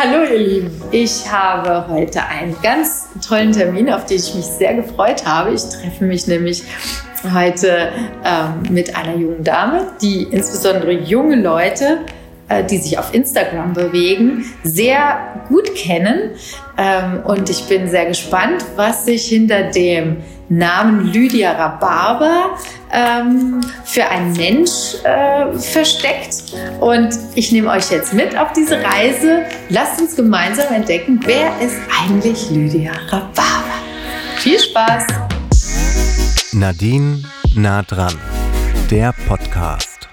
[0.00, 4.74] Hallo ihr Lieben, ich habe heute einen ganz tollen Termin, auf den ich mich sehr
[4.74, 5.52] gefreut habe.
[5.52, 6.62] Ich treffe mich nämlich
[7.34, 7.90] heute
[8.24, 11.98] ähm, mit einer jungen Dame, die insbesondere junge Leute
[12.48, 16.30] äh, die sich auf Instagram bewegen, sehr gut kennen.
[16.78, 20.18] Ähm, und ich bin sehr gespannt, was sich hinter dem
[20.48, 22.56] Namen Lydia Rhabarber
[22.90, 26.54] ähm, für ein Mensch äh, versteckt.
[26.80, 29.42] Und ich nehme euch jetzt mit auf diese Reise.
[29.68, 33.64] Lasst uns gemeinsam entdecken, wer ist eigentlich Lydia Rhabarber.
[34.36, 35.06] Viel Spaß!
[36.52, 37.22] Nadine
[37.54, 38.14] nah dran,
[38.90, 40.08] der Podcast.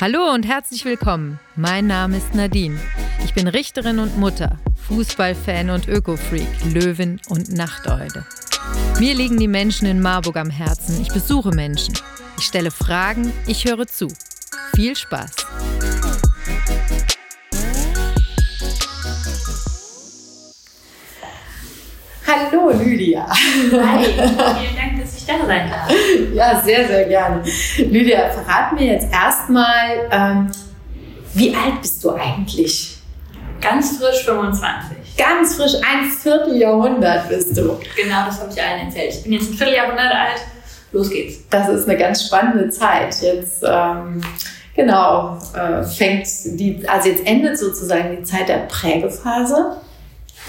[0.00, 1.38] Hallo und herzlich willkommen.
[1.56, 2.78] Mein Name ist Nadine.
[3.24, 8.26] Ich bin Richterin und Mutter, Fußballfan und Öko-Freak, Löwin und Nachteule.
[8.98, 11.00] Mir liegen die Menschen in Marburg am Herzen.
[11.00, 11.94] Ich besuche Menschen.
[12.38, 14.08] Ich stelle Fragen, ich höre zu.
[14.74, 15.30] Viel Spaß.
[22.26, 23.26] Hallo Lydia.
[23.28, 25.90] Hi, vielen Dank, dass ich da sein darf.
[26.34, 27.42] Ja, sehr, sehr gerne.
[27.78, 30.50] Lydia, verrat mir jetzt erstmal, ähm,
[31.34, 32.99] wie alt bist du eigentlich?
[33.60, 35.16] Ganz frisch 25.
[35.16, 37.78] Ganz frisch, ein Vierteljahrhundert bist du.
[37.96, 39.14] Genau, das habe ich allen erzählt.
[39.14, 40.40] Ich bin jetzt ein Vierteljahrhundert alt.
[40.92, 41.40] Los geht's.
[41.50, 43.14] Das ist eine ganz spannende Zeit.
[43.20, 44.20] Jetzt, ähm,
[44.74, 46.26] genau, äh, fängt
[46.58, 49.76] die, also jetzt endet sozusagen die Zeit der Prägephase.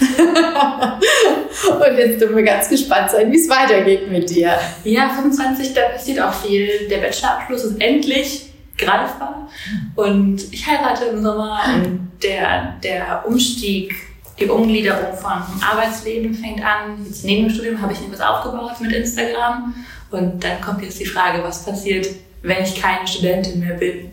[0.00, 4.58] und jetzt dürfen wir ganz gespannt sein, wie es weitergeht mit dir.
[4.84, 6.88] Ja, 25, da passiert auch viel.
[6.88, 8.51] Der Bachelorabschluss ist endlich
[8.84, 9.48] greifbar
[9.96, 13.94] und ich heirate im Sommer und der, der Umstieg,
[14.38, 17.04] die Umgliederung von Arbeitsleben fängt an.
[17.04, 19.74] Jetzt neben dem Studium habe ich etwas aufgebaut mit Instagram
[20.10, 22.06] und dann kommt jetzt die Frage, was passiert,
[22.42, 24.10] wenn ich keine Studentin mehr bin.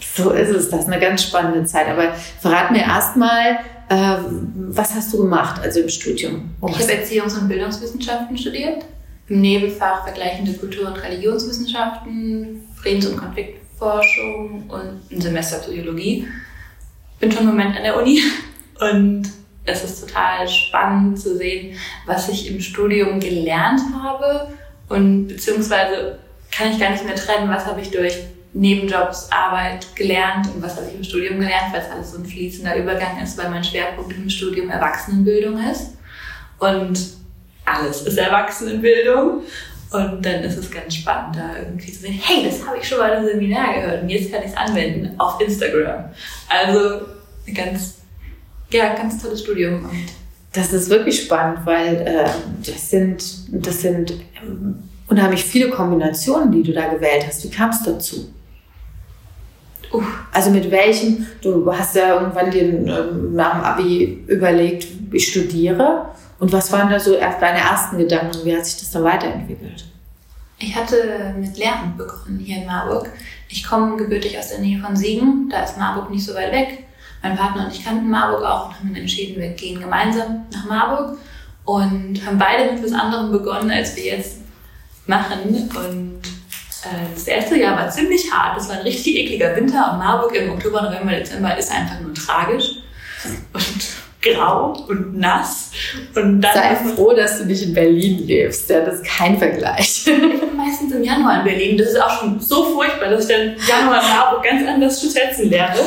[0.00, 1.88] So ist es, das ist eine ganz spannende Zeit.
[1.88, 4.16] Aber verrat mir erstmal, äh,
[4.54, 6.50] was hast du gemacht, also im Studium?
[6.60, 8.84] Oh, ich habe Erziehungs- und Bildungswissenschaften studiert.
[9.28, 13.18] Im Nebenfach vergleichende Kultur- und Religionswissenschaften, Friedens- und
[13.78, 16.26] Konfliktforschung und ein Semester Psychologie.
[17.20, 18.20] Bin schon im Moment an der Uni
[18.80, 19.30] und
[19.64, 24.48] es ist total spannend zu sehen, was ich im Studium gelernt habe
[24.88, 26.18] und beziehungsweise
[26.50, 28.16] kann ich gar nicht mehr trennen, was habe ich durch
[28.54, 32.24] Nebenjobs, Arbeit gelernt und was habe ich im Studium gelernt, weil es alles so ein
[32.24, 35.92] fließender Übergang ist, weil mein Schwerpunkt im Studium Erwachsenenbildung ist.
[36.58, 36.98] Und
[37.66, 39.42] alles ist Erwachsenenbildung.
[39.90, 42.98] Und dann ist es ganz spannend, da irgendwie zu sehen, hey, das habe ich schon
[42.98, 46.04] mal im Seminar gehört und jetzt kann ich es anwenden auf Instagram.
[46.48, 47.06] Also
[47.46, 47.94] ein ganz,
[48.70, 49.84] ja, ganz tolles Studium.
[49.84, 50.08] Und
[50.52, 52.28] das ist wirklich spannend, weil äh,
[52.66, 53.24] das sind,
[53.64, 54.12] das sind
[54.42, 57.44] ähm, unheimlich viele Kombinationen, die du da gewählt hast.
[57.44, 58.32] Wie kam es dazu?
[59.90, 65.28] Uh, also mit welchen, du hast ja irgendwann den, ähm, nach dem Abi überlegt, ich
[65.28, 66.10] studiere.
[66.38, 68.44] Und was waren da so erst deine ersten Gedanken?
[68.44, 69.84] Wie hat sich das dann weiterentwickelt?
[70.60, 73.10] Ich hatte mit Lehramt begonnen hier in Marburg.
[73.48, 76.84] Ich komme gebürtig aus der Nähe von Siegen, da ist Marburg nicht so weit weg.
[77.22, 81.18] Mein Partner und ich kannten Marburg auch und haben entschieden, wir gehen gemeinsam nach Marburg
[81.64, 84.38] und haben beide mit was anderem begonnen, als wir jetzt
[85.06, 85.70] machen.
[85.74, 86.20] Und
[86.84, 88.56] äh, das erste Jahr war ziemlich hart.
[88.56, 92.14] Das war ein richtig ekliger Winter und Marburg im Oktober, November, Dezember ist einfach nur
[92.14, 92.76] tragisch
[93.52, 95.70] und grau und nass.
[96.14, 98.68] Und dann Sei froh, dass du nicht in Berlin lebst.
[98.68, 100.06] Ja, das ist kein Vergleich.
[100.06, 101.78] Ich bin meistens im Januar in Berlin.
[101.78, 105.10] Das ist auch schon so furchtbar, dass ich dann Januar in Marburg ganz anders zu
[105.10, 105.78] schätzen lerne.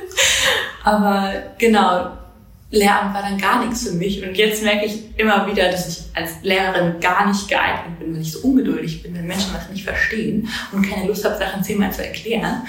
[0.84, 2.10] Aber genau,
[2.70, 4.22] Lehramt war dann gar nichts für mich.
[4.22, 8.22] Und jetzt merke ich immer wieder, dass ich als Lehrerin gar nicht geeignet bin, weil
[8.22, 11.92] ich so ungeduldig bin, wenn Menschen was nicht verstehen und keine Lust habe, Sachen zehnmal
[11.92, 12.66] zu erklären.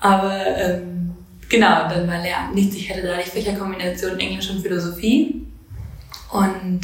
[0.00, 1.09] Aber ähm,
[1.50, 2.76] genau, dann war Lehramt nichts.
[2.76, 5.46] Ich hatte da die Fächerkombination Englisch und Philosophie.
[6.30, 6.80] Und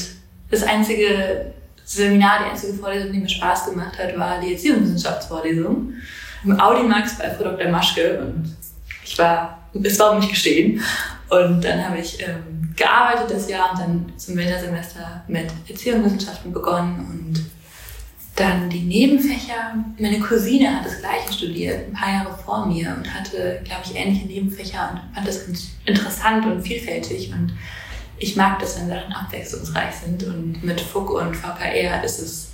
[0.50, 1.52] das einzige
[1.84, 5.94] Seminar, die einzige Vorlesung, die mir Spaß gemacht hat, war die Erziehungswissenschaftsvorlesung
[6.44, 7.70] im Audimax bei Frau Dr.
[7.70, 8.20] Maschke.
[8.20, 8.56] Und
[9.04, 10.82] ich war, es war um mich geschehen.
[11.28, 17.06] Und dann habe ich ähm, gearbeitet das Jahr und dann zum Wintersemester mit Erziehungswissenschaften begonnen
[17.10, 17.55] und
[18.36, 19.74] dann die Nebenfächer.
[19.98, 23.96] Meine Cousine hat das gleiche studiert, ein paar Jahre vor mir und hatte, glaube ich,
[23.96, 27.32] ähnliche Nebenfächer und fand das ganz interessant und vielfältig.
[27.32, 27.54] Und
[28.18, 30.22] ich mag das, wenn Sachen abwechslungsreich sind.
[30.24, 32.52] Und mit FUG und VKR ist es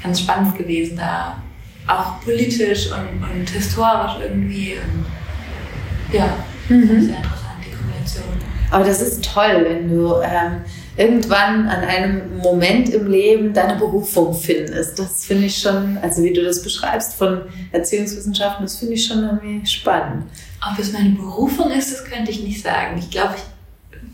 [0.00, 1.42] ganz spannend gewesen, da
[1.88, 4.74] auch politisch und, und historisch irgendwie.
[4.74, 6.36] Und ja,
[6.68, 6.86] mhm.
[6.86, 7.46] sehr interessant.
[7.76, 8.24] Kombination.
[8.70, 10.62] Aber das ist toll, wenn du ähm,
[10.96, 14.98] irgendwann an einem Moment im Leben deine Berufung findest.
[14.98, 19.22] Das finde ich schon, also wie du das beschreibst von Erziehungswissenschaften, das finde ich schon
[19.22, 20.24] irgendwie spannend.
[20.70, 22.98] Ob es meine Berufung ist, das könnte ich nicht sagen.
[22.98, 23.34] Ich glaube,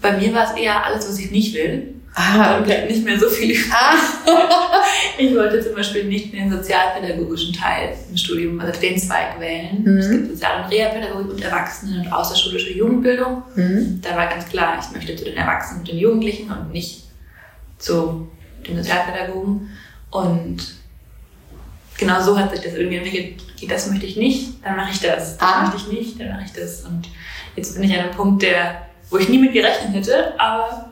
[0.01, 1.92] bei mir war es eher alles, was ich nicht will.
[2.15, 2.87] Ah, okay.
[2.89, 3.57] nicht mehr so viel.
[3.73, 3.97] Ah.
[5.19, 9.83] ich wollte zum Beispiel nicht den sozialpädagogischen Teil im Studium, also den Zweig wählen.
[9.83, 9.97] Mhm.
[9.97, 13.43] Es gibt Sozial- und Reha-Pädagogik und Erwachsenen- und außerschulische Jugendbildung.
[13.55, 14.01] Mhm.
[14.03, 17.05] Da war ganz klar, ich möchte zu den Erwachsenen und den Jugendlichen und nicht
[17.79, 18.29] zu
[18.67, 19.71] den Sozialpädagogen.
[20.11, 20.59] Und
[21.97, 23.43] genau so hat sich das irgendwie entwickelt.
[23.69, 25.39] Das möchte ich nicht, dann mache ich das.
[25.39, 25.63] Das ah.
[25.63, 26.85] möchte ich nicht, dann mache ich das.
[26.85, 27.09] Und
[27.57, 30.92] jetzt bin ich an einem Punkt, der, wo ich nie mit gerechnet hätte, aber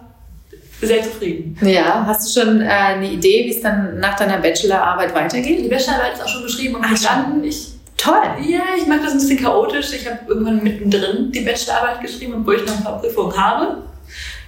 [0.87, 1.57] sehr zufrieden.
[1.63, 5.65] Ja, hast du schon äh, eine Idee, wie es dann nach deiner Bachelorarbeit weitergeht?
[5.65, 7.45] Die Bachelorarbeit ist auch schon geschrieben und verstanden.
[7.45, 8.23] Ich, Toll.
[8.49, 9.93] Ja, ich mag das ein bisschen chaotisch.
[9.93, 13.83] Ich habe irgendwann mittendrin die Bachelorarbeit geschrieben, obwohl ich noch ein paar Prüfungen habe.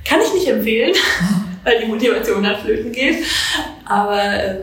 [0.06, 0.94] Kann ich nicht empfehlen,
[1.64, 3.26] weil die Motivation dann flöten geht.
[3.85, 4.61] Aber ähm,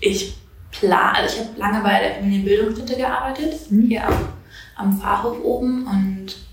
[0.00, 0.34] ich
[0.70, 3.86] plane, also ich habe lange bei der Familienbildungsstätte gearbeitet, mhm.
[3.86, 4.14] hier am,
[4.76, 6.45] am Fahrhof oben und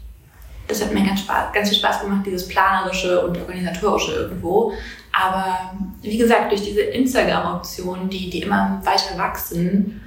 [0.74, 4.74] das hat mir ganz, Spaß, ganz viel Spaß gemacht, dieses Planerische und Organisatorische irgendwo.
[5.12, 10.02] Aber wie gesagt, durch diese Instagram-Optionen, die, die immer weiter wachsen,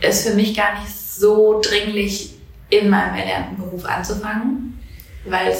[0.00, 2.34] ist für mich gar nicht so dringlich,
[2.70, 4.80] in meinem erlernten Beruf anzufangen,
[5.24, 5.52] weil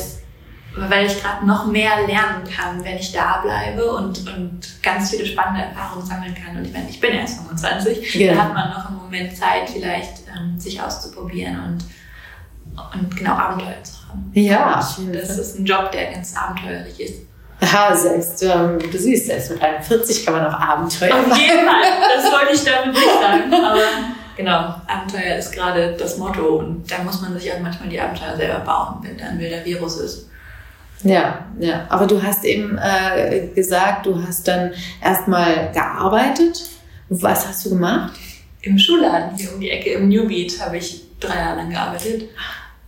[0.77, 5.27] weil ich gerade noch mehr lernen kann, wenn ich da bleibe und, und ganz viele
[5.27, 6.57] spannende Erfahrungen sammeln kann.
[6.57, 8.35] Und ich meine, ich bin erst 25, ja.
[8.35, 11.85] da hat man noch einen Moment Zeit, vielleicht ähm, sich auszuprobieren und
[12.95, 14.31] und genau Abenteuer zu haben.
[14.35, 14.87] Ja.
[14.99, 17.23] Und das ist ein Job, der ganz abenteuerlich ist.
[17.61, 21.33] Ja, selbst, ähm, du siehst, selbst mit 41 kann man auch Abenteuer machen.
[21.33, 21.83] Auf jeden Fall,
[22.17, 23.53] das wollte ich damit nicht sagen.
[23.65, 23.81] Aber
[24.37, 28.37] genau, Abenteuer ist gerade das Motto und da muss man sich auch manchmal die Abenteuer
[28.37, 30.31] selber bauen, wenn da ein wilder Virus ist.
[31.03, 31.87] Ja, ja.
[31.89, 34.73] Aber du hast eben äh, gesagt, du hast dann
[35.03, 36.63] erstmal gearbeitet.
[37.09, 38.13] Was hast du gemacht?
[38.63, 42.29] Im Schulladen hier um die Ecke im Newbeat habe ich drei Jahre lang gearbeitet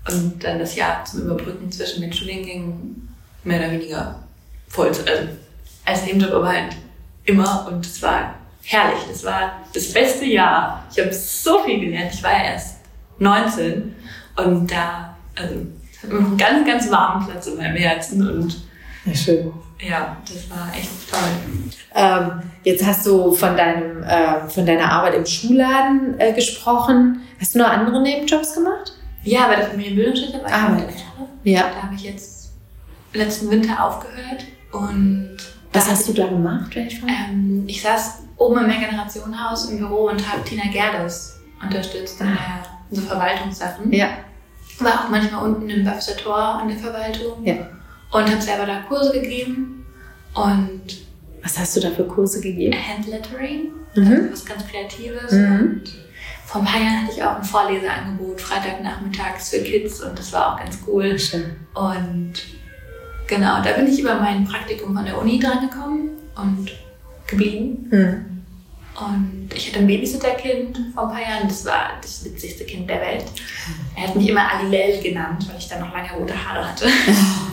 [0.09, 3.09] und dann das Jahr zum Überbrücken zwischen den Studiengängen
[3.45, 4.23] mehr oder weniger
[4.69, 5.29] voll, also
[5.85, 6.77] als Nebenjob aber halt
[7.25, 8.35] immer und es war
[8.65, 9.01] herrlich.
[9.11, 10.85] Es war das beste Jahr.
[10.93, 12.13] Ich habe so viel gelernt.
[12.15, 12.79] Ich war ja erst
[13.19, 13.95] 19
[14.37, 15.55] und da, also
[16.05, 18.63] einen ganz, ganz warmen Platz in meinem Herzen und
[19.05, 19.53] ja, schön.
[19.81, 21.21] Ja, das war echt toll.
[21.95, 27.21] Ähm, jetzt hast du von, deinem, äh, von deiner Arbeit im Schulladen äh, gesprochen.
[27.41, 28.93] Hast du noch andere Nebenjobs gemacht?
[29.25, 31.71] Ja, bei der Familienbildungsstätte war ich ah, Ja.
[31.75, 32.53] Da habe ich jetzt
[33.13, 35.37] letzten Winter aufgehört und
[35.73, 40.45] was hast du da gemacht, ähm, ich saß oben im Mehrgenerationenhaus im Büro und habe
[40.45, 42.37] Tina Gerdes unterstützt in, der,
[42.91, 43.93] in so Verwaltungssachen.
[43.93, 44.09] Ja.
[44.81, 47.45] War auch manchmal unten im Webster Tor an der Verwaltung.
[47.45, 47.69] Ja.
[48.11, 49.87] Und habe selber da Kurse gegeben.
[50.35, 50.83] Und
[51.43, 52.77] was hast du da für Kurse gegeben?
[52.77, 54.07] Handlettering, mhm.
[54.07, 55.33] also was ganz Kreatives.
[55.33, 55.61] Mhm.
[55.61, 55.83] Und
[56.47, 60.55] vor ein paar Jahren hatte ich auch ein Vorleseangebot, Freitagnachmittags für Kids und das war
[60.55, 61.19] auch ganz cool.
[61.19, 61.57] Schön.
[61.75, 62.35] Und
[63.27, 66.71] genau, da bin ich über mein Praktikum von der Uni drangekommen und
[67.27, 67.89] geblieben.
[67.91, 68.33] Mhm.
[68.95, 73.01] Und ich hatte ein Babysitter-Kind vor ein paar Jahren, das war das witzigste Kind der
[73.01, 73.25] Welt.
[73.97, 76.87] Er hat mich immer Alilel genannt, weil ich dann noch lange rote Haare hatte.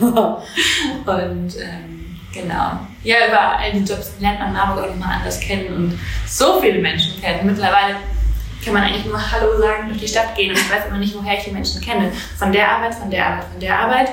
[0.00, 2.80] und ähm, genau.
[3.02, 6.80] Ja, über all die Jobs lernt man Marburg auch nochmal anders kennen und so viele
[6.80, 7.46] Menschen kennen.
[7.46, 7.96] Mittlerweile
[8.64, 11.14] kann man eigentlich nur Hallo sagen, durch die Stadt gehen und ich weiß immer nicht,
[11.16, 12.12] woher ich die Menschen kenne.
[12.38, 14.08] Von der Arbeit, von der Arbeit, von der Arbeit,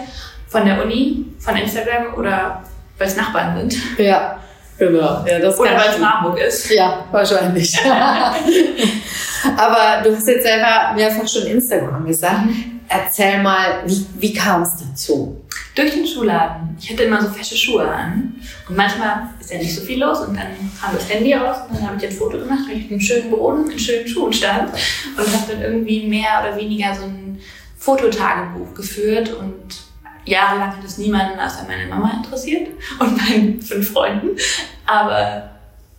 [0.48, 2.64] von der Uni, von Instagram oder
[2.98, 4.00] weil es Nachbarn sind.
[4.00, 4.40] Ja.
[4.78, 5.26] Genau.
[5.26, 6.70] Ja, das Oder weil es Marburg ist.
[6.70, 7.76] Ja, wahrscheinlich.
[9.58, 12.42] Aber du hast jetzt selber mehrfach schon Instagram gesagt.
[12.90, 15.44] Erzähl mal, wie, wie kam es dazu?
[15.76, 16.78] Durch den Schuhladen.
[16.80, 18.36] Ich hatte immer so fesche Schuhe an.
[18.68, 20.22] Und manchmal ist ja nicht so viel los.
[20.22, 20.48] Und dann
[20.80, 23.02] kam das Handy raus und dann habe ich ein Foto gemacht, weil ich mit einem
[23.02, 24.72] schönen Boden in schönen Schuhen stand.
[24.72, 27.40] Und habe dann irgendwie mehr oder weniger so ein
[27.78, 29.78] Fototagebuch geführt und
[30.26, 34.38] jahrelang hat es niemanden außer meine Mama interessiert und meinen fünf Freunden.
[34.86, 35.50] Aber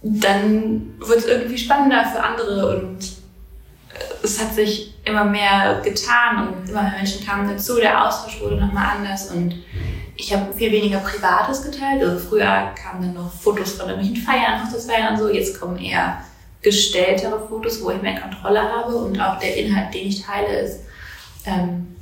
[0.02, 2.98] dann wurde es irgendwie spannender für andere und
[4.22, 7.76] es hat sich immer mehr getan und immer mehr Menschen kamen dazu.
[7.76, 9.54] Der Austausch wurde nochmal anders und
[10.16, 12.02] ich habe viel weniger Privates geteilt.
[12.02, 15.28] Also früher kamen dann noch Fotos von irgendwelchen Feiern, Hochzeitsfeiern und so.
[15.28, 16.18] Jetzt kommen eher
[16.60, 20.80] gestelltere Fotos, wo ich mehr Kontrolle habe und auch der Inhalt, den ich teile, ist
[21.46, 21.96] ähm,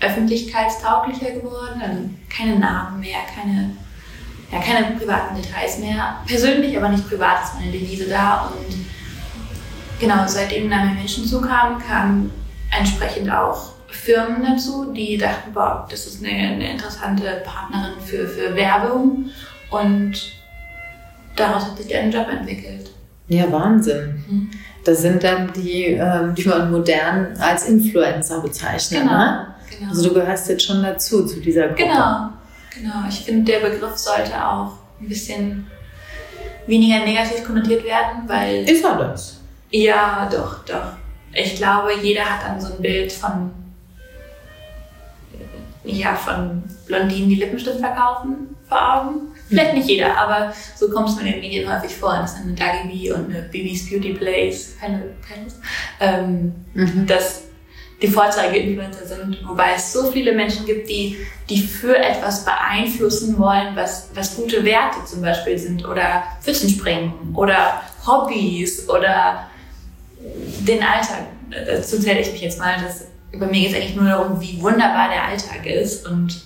[0.00, 1.80] öffentlichkeitstauglicher geworden.
[1.82, 3.70] Also keine Namen mehr, keine,
[4.52, 6.16] ja, keine privaten Details mehr.
[6.26, 8.52] Persönlich, aber nicht privat ist meine Devise da.
[8.54, 8.86] Und
[10.00, 12.32] genau, seitdem da mehr Menschen zukamen, kamen
[12.76, 18.54] entsprechend auch Firmen dazu, die dachten, boah, das ist eine, eine interessante Partnerin für, für
[18.54, 19.30] Werbung.
[19.70, 20.32] Und
[21.34, 22.90] daraus hat sich ein Job entwickelt.
[23.28, 24.24] Ja, Wahnsinn.
[24.28, 24.50] Mhm.
[24.84, 29.02] Das sind dann die, ähm, die man modern als Influencer bezeichnet.
[29.02, 29.12] Genau.
[29.12, 29.54] Ne?
[29.76, 29.90] genau.
[29.90, 31.82] Also du gehörst jetzt schon dazu, zu dieser Gruppe.
[31.82, 32.28] Genau,
[32.72, 33.08] genau.
[33.08, 35.66] Ich finde, der Begriff sollte auch ein bisschen
[36.66, 38.68] weniger negativ konnotiert werden, weil.
[38.68, 39.35] Ist er das?
[39.84, 40.92] Ja, doch, doch.
[41.34, 43.50] Ich glaube, jeder hat dann so ein Bild von.
[45.84, 49.14] Ja, von Blondinen, die Lippenstift verkaufen, vor Augen.
[49.48, 52.14] Vielleicht nicht jeder, aber so kommt es mir in den Medien häufig vor.
[52.14, 55.60] Das ist eine Dagi und eine Bibis Beauty Place, Palace,
[56.00, 57.06] ähm, Mhm.
[57.06, 57.42] dass
[58.02, 61.16] die Vorzeige-Influencer sind, wobei es so viele Menschen gibt, die,
[61.48, 67.80] die für etwas beeinflussen wollen, was, was gute Werte zum Beispiel sind oder Pfützenspringen oder
[68.06, 69.48] Hobbys oder
[70.18, 71.26] den Alltag.
[71.50, 74.60] Dazu zähle ich mich jetzt mal, dass bei mir geht es eigentlich nur darum, wie
[74.60, 76.42] wunderbar der Alltag ist und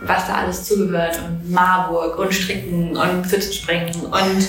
[0.00, 4.12] was da alles zugehört und Marburg und Stricken und Pfützenspringen und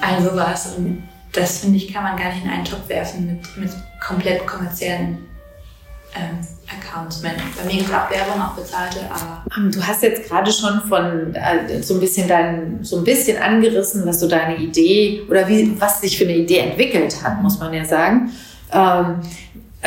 [0.00, 0.74] all sowas.
[0.76, 3.70] Und das finde ich, kann man gar nicht in einen Topf werfen mit, mit
[4.00, 5.26] komplett kommerziellen
[6.14, 7.20] ähm, Accounts.
[7.22, 7.30] Bei
[7.64, 11.94] mir gibt es auch bezahlte, aber Ähm, Du hast jetzt gerade schon von äh, so
[11.94, 16.16] ein bisschen dein, so ein bisschen angerissen, was so deine Idee oder wie, was sich
[16.16, 18.30] für eine Idee entwickelt hat, muss man ja sagen.
[18.72, 19.20] Ähm,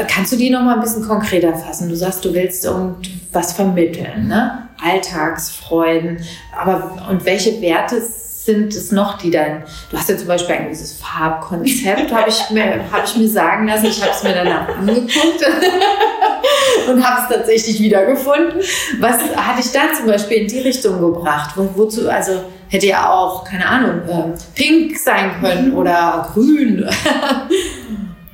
[0.08, 1.90] kannst du die noch mal ein bisschen konkreter fassen?
[1.90, 4.70] Du sagst, du willst irgendwas vermitteln, ne?
[4.84, 6.20] Alltagsfreuden.
[6.56, 8.02] Aber und welche Werte
[8.48, 12.50] sind es noch, die dann, du hast ja zum Beispiel ein dieses Farbkonzept, habe ich,
[12.50, 15.44] mir- hab ich mir sagen lassen, ich habe es mir danach angeguckt
[16.90, 18.62] und habe es tatsächlich wiedergefunden.
[19.00, 21.52] Was hatte ich da zum Beispiel in die Richtung gebracht?
[21.58, 26.88] Wo, wozu, also hätte ja auch, keine Ahnung, ähm, pink sein können oder grün.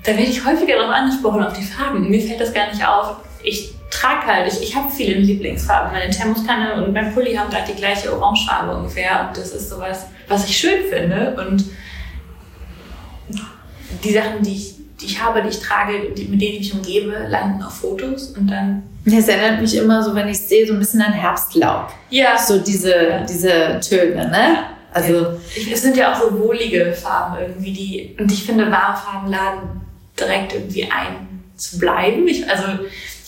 [0.03, 2.08] da werde ich häufiger darauf angesprochen, auf die Farben.
[2.10, 3.15] Mir fällt das gar nicht auf.
[3.41, 5.91] Ich trage halt, ich, ich habe viele Lieblingsfarben.
[5.91, 9.27] Meine Thermoskanne und mein Pulli haben halt die gleiche Orangefarbe ungefähr.
[9.27, 11.35] Und das ist sowas, was ich schön finde.
[11.38, 11.65] Und
[14.03, 16.73] die Sachen, die ich, die ich habe, die ich trage, die, mit denen ich mich
[16.73, 18.29] umgebe, landen auf Fotos.
[18.29, 21.13] Und dann, Es erinnert mich immer so, wenn ich es sehe, so ein bisschen an
[21.13, 21.89] Herbstlaub.
[22.09, 24.57] ja, So diese, diese Töne, ne?
[24.93, 25.39] Also,
[25.71, 29.81] es sind ja auch so wohlige Farben irgendwie, die, und ich finde, warme Farben laden
[30.19, 32.27] direkt irgendwie ein zu bleiben.
[32.27, 32.65] Ich, also,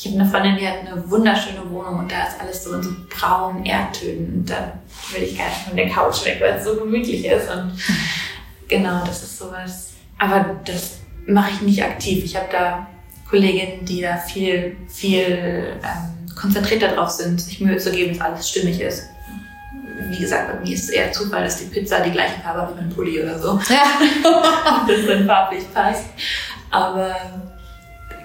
[0.05, 2.83] ich habe eine Freundin, die hat eine wunderschöne Wohnung und da ist alles so in
[2.83, 4.71] so braunen Erdtönen und dann
[5.13, 7.73] will ich gar nicht von der Couch weg, weil es so gemütlich ist und
[8.67, 9.93] genau, das ist sowas.
[10.19, 12.23] Aber das mache ich nicht aktiv.
[12.23, 12.87] Ich habe da
[13.29, 18.49] Kolleginnen, die da viel, viel ähm, konzentrierter drauf sind, sich Mühe zu geben, dass alles
[18.49, 19.09] stimmig ist
[20.09, 22.75] wie gesagt, bei mir ist es eher Zufall, dass die Pizza die gleiche Farbe hat
[22.75, 23.57] wie mein Pulli oder so.
[24.87, 26.05] das dann farblich passt.
[26.69, 27.15] Aber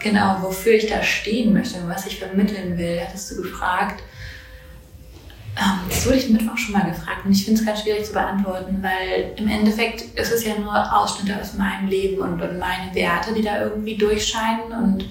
[0.01, 4.03] genau, wofür ich da stehen möchte und was ich vermitteln will, hattest du gefragt.
[5.57, 8.13] Ähm, Das wurde ich Mittwoch schon mal gefragt und ich finde es ganz schwierig zu
[8.13, 12.95] beantworten, weil im Endeffekt ist es ja nur Ausschnitte aus meinem Leben und, und meine
[12.95, 15.05] Werte, die da irgendwie durchscheinen und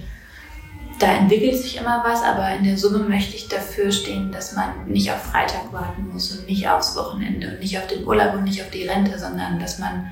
[0.99, 4.85] da entwickelt sich immer was, aber in der Summe möchte ich dafür stehen, dass man
[4.87, 8.43] nicht auf Freitag warten muss und nicht aufs Wochenende und nicht auf den Urlaub und
[8.43, 10.11] nicht auf die Rente, sondern dass man,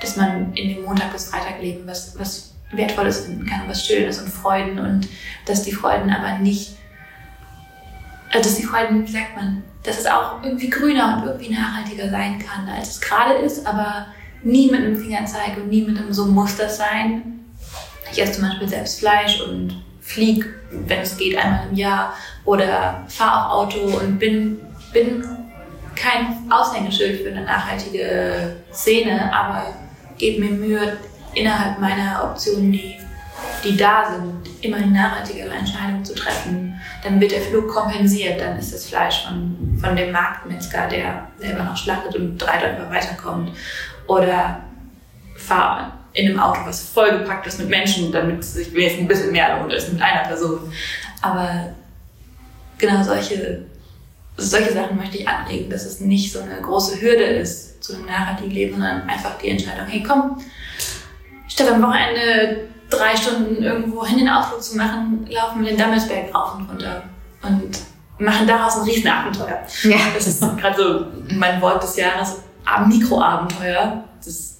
[0.00, 4.20] dass man in dem Montag bis Freitag leben was, was Wertvolles finden kann, was Schönes
[4.20, 5.08] und Freuden und
[5.46, 6.76] dass die Freuden aber nicht,
[8.32, 12.10] äh, dass die Freuden, wie sagt man, dass es auch irgendwie grüner und irgendwie nachhaltiger
[12.10, 14.06] sein kann, als es gerade ist, aber
[14.42, 17.40] nie mit einem Fingerzeig und nie mit einem so muss das sein.
[18.12, 23.04] Ich esse zum Beispiel selbst Fleisch und flieg, wenn es geht, einmal im Jahr oder
[23.08, 24.60] fahre auch Auto und bin,
[24.92, 25.24] bin
[25.94, 29.74] kein Aushängeschild für eine nachhaltige Szene, aber
[30.18, 30.96] gebe mir Mühe,
[31.34, 32.96] innerhalb meiner Optionen, die,
[33.64, 36.80] die da sind, immer die nachhaltigere Entscheidung zu treffen.
[37.02, 41.64] Dann wird der Flug kompensiert, dann ist das Fleisch von, von dem Marktmetzger, der selber
[41.64, 43.52] noch schlachtet und drei Dörfer weiterkommt.
[44.06, 44.60] Oder
[45.36, 49.32] fahre in einem Auto, was vollgepackt ist mit Menschen, damit es sich wenigstens ein bisschen
[49.32, 50.72] mehr lohnt als mit einer Person.
[51.22, 51.70] Aber
[52.78, 53.66] genau solche,
[54.36, 58.06] solche Sachen möchte ich anregen, dass es nicht so eine große Hürde ist zu einem
[58.06, 60.42] nachhaltigen Leben, sondern einfach die Entscheidung, hey komm,
[61.64, 66.34] statt am Wochenende drei Stunden irgendwo hin den Ausflug zu machen, laufen wir den Dammelsberg
[66.34, 67.02] rauf und runter
[67.42, 67.78] und
[68.18, 69.58] machen daraus ein Riesenabenteuer.
[69.84, 69.96] ja.
[70.14, 74.04] Das ist gerade so mein Wort des Jahres, Ab- Mikroabenteuer.
[74.24, 74.58] Das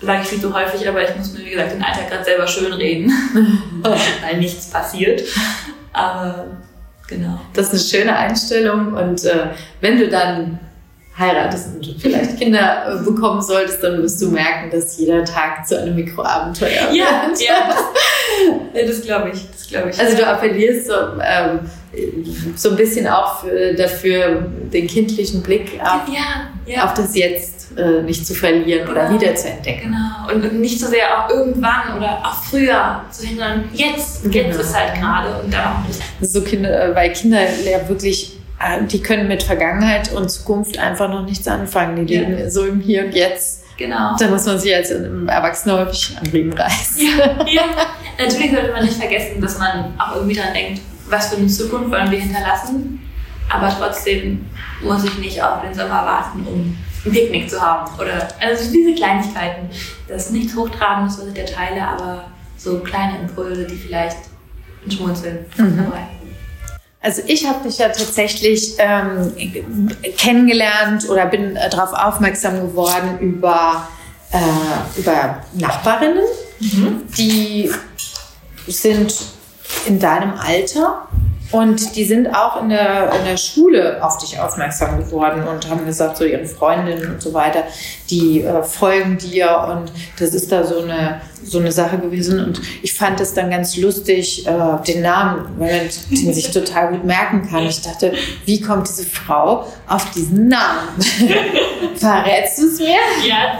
[0.00, 2.46] sage ich viel zu häufig, aber ich muss mir, wie gesagt, den Alltag gerade selber
[2.46, 3.12] schön reden,
[3.82, 5.22] weil nichts passiert.
[5.92, 6.46] Aber
[7.06, 7.40] genau.
[7.54, 9.50] Das ist eine schöne Einstellung und äh,
[9.80, 10.58] wenn du dann
[11.18, 15.80] heiratest und vielleicht Kinder äh, bekommen solltest, dann wirst du merken, dass jeder Tag zu
[15.80, 17.40] einem Mikroabenteuer Ja, wird.
[17.40, 17.78] ja, das,
[18.82, 19.50] ja, das glaube ich.
[19.50, 19.98] Das glaube ich.
[19.98, 20.92] Also du appellierst so,
[21.22, 21.60] ähm,
[22.54, 26.84] so ein bisschen auch für, dafür, den kindlichen Blick auf, ja, ja.
[26.84, 29.20] auf das Jetzt äh, nicht zu verlieren oder Genau.
[29.20, 29.92] wieder zu entdecken.
[29.92, 30.34] Genau.
[30.34, 33.64] Und, und nicht so sehr auch irgendwann oder auch früher zu hindern.
[33.72, 34.58] Jetzt, jetzt Genau.
[34.60, 36.00] ist halt gerade und nicht.
[36.20, 38.38] So Kinder, äh, weil Kinder ja wirklich,
[38.90, 42.06] die können mit Vergangenheit und Zukunft einfach noch nichts anfangen.
[42.06, 42.20] Die Ja.
[42.22, 43.64] leben so im Hier und Jetzt.
[43.76, 44.16] Genau.
[44.18, 46.98] Da muss man sich als Erwachsener häufig an Riemen reißen.
[47.18, 47.62] Ja, ja.
[48.18, 51.90] Natürlich sollte man nicht vergessen, dass man auch irgendwie dran denkt, was für eine Zukunft
[51.90, 53.00] wollen wir hinterlassen.
[53.50, 54.46] Aber trotzdem
[54.82, 57.88] muss ich nicht auf den Sommer warten, um ein Picknick zu haben.
[58.00, 59.68] Oder also diese Kleinigkeiten.
[60.08, 62.24] Das ist nichts Hochtrabendes, was ich erteile, aber
[62.56, 64.16] so kleine Impulse, die vielleicht
[64.84, 65.74] ein Schmunzeln Mhm.
[65.76, 66.15] verbreiten.
[67.06, 69.32] Also ich habe dich ja tatsächlich ähm,
[70.18, 73.86] kennengelernt oder bin äh, darauf aufmerksam geworden über,
[74.32, 76.24] äh, über Nachbarinnen,
[77.16, 77.70] die
[78.66, 79.14] sind
[79.86, 81.06] in deinem Alter
[81.52, 85.86] und die sind auch in der, in der Schule auf dich aufmerksam geworden und haben
[85.86, 87.62] gesagt, so ihre Freundinnen und so weiter,
[88.10, 92.44] die äh, folgen dir und das ist da so eine, so eine Sache gewesen.
[92.44, 96.90] Und ich fand es dann ganz lustig, äh, den Namen, weil man den sich total
[96.90, 97.64] gut merken kann.
[97.66, 98.12] Ich dachte,
[98.44, 100.88] wie kommt diese Frau auf diesen Namen?
[101.96, 102.98] Verrätst du es mir?
[103.26, 103.58] Ja,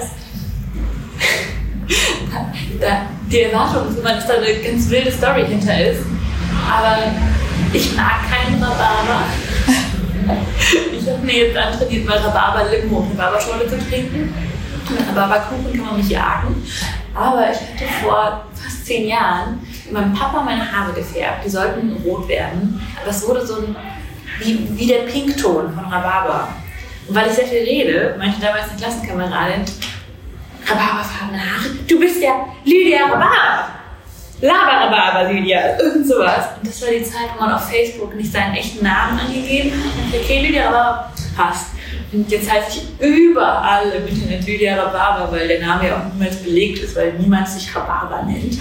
[3.30, 6.00] die Erwartung ist immer, dass da eine ganz wilde Story hinter ist.
[6.68, 6.98] Aber
[7.72, 9.24] ich mag keinen Rhabarber.
[10.92, 14.34] Ich habe mir jetzt antrainiert, mal Rhabarber-Limo und Rhabarberschorle zu trinken.
[14.88, 16.62] Mit Rhabarberkuchen kann man mich jagen.
[17.14, 19.60] Aber ich hatte vor fast zehn Jahren
[19.90, 21.44] meinem Papa meine Haare gefärbt.
[21.44, 22.80] Die sollten rot werden.
[23.00, 23.76] Aber es wurde so ein,
[24.40, 26.48] wie, wie der Pinkton von Rhabarber.
[27.08, 29.64] Und weil ich sehr viel rede, meinte damals eine Klassenkameradin,
[30.66, 33.68] Rhabarberfarbene Haare, du bist ja Lydia Rhabarber.
[34.40, 35.78] Laber-Rhabarber, Lydia.
[35.78, 36.48] Irgend sowas.
[36.60, 40.14] Und das war die Zeit, wo man auf Facebook nicht seinen echten Namen angegeben hat.
[40.14, 41.70] Und okay, Lydia Rhabarber passt.
[42.12, 46.36] Und jetzt heißt ich überall im Internet Lydia Rhabarber, weil der Name ja auch niemals
[46.36, 48.58] belegt ist, weil niemand sich Rhabarber nennt.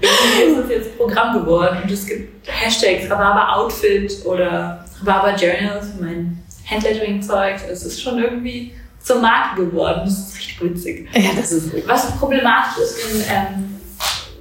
[0.00, 5.88] Irgendwie ist das jetzt Programm geworden und es gibt Hashtags Rhabarber Outfit oder Rhabarber Journals
[5.96, 7.56] für mein Handlettering-Zeug.
[7.70, 10.02] Es ist schon irgendwie zur Marke geworden.
[10.04, 11.08] Das ist richtig witzig.
[11.12, 11.88] Ja, das ist wirklich.
[11.88, 13.75] Was problematisch ist, wenn ähm,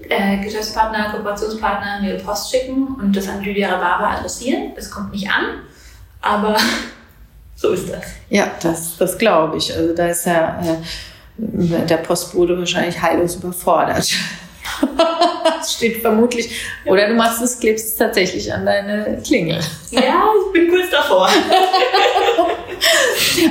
[0.10, 4.72] äh, Geschäftspartner, Kooperationspartner mir Post schicken und das an Lydia Rhabarber adressieren.
[4.76, 5.62] Das kommt nicht an,
[6.22, 6.58] aber
[7.56, 8.04] so ist das.
[8.30, 9.76] Ja, das, das glaube ich.
[9.76, 10.76] Also da ist ja äh,
[11.38, 14.10] der Postbote wahrscheinlich heillos überfordert.
[15.46, 16.60] Das steht vermutlich.
[16.86, 19.60] Oder du machst es, klebst es tatsächlich an deine Klingel.
[19.92, 21.30] Ja, ich bin kurz davor.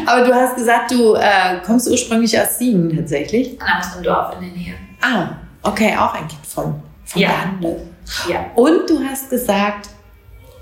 [0.07, 3.57] Aber du hast gesagt, du äh, kommst ursprünglich aus Siegen tatsächlich.
[3.61, 4.75] Aus einem Dorf in der Nähe.
[5.01, 5.29] Ah,
[5.65, 7.31] okay, auch ein Kind vom, vom Ja.
[7.45, 7.81] Lande.
[8.29, 8.47] Ja.
[8.55, 9.89] Und du hast gesagt,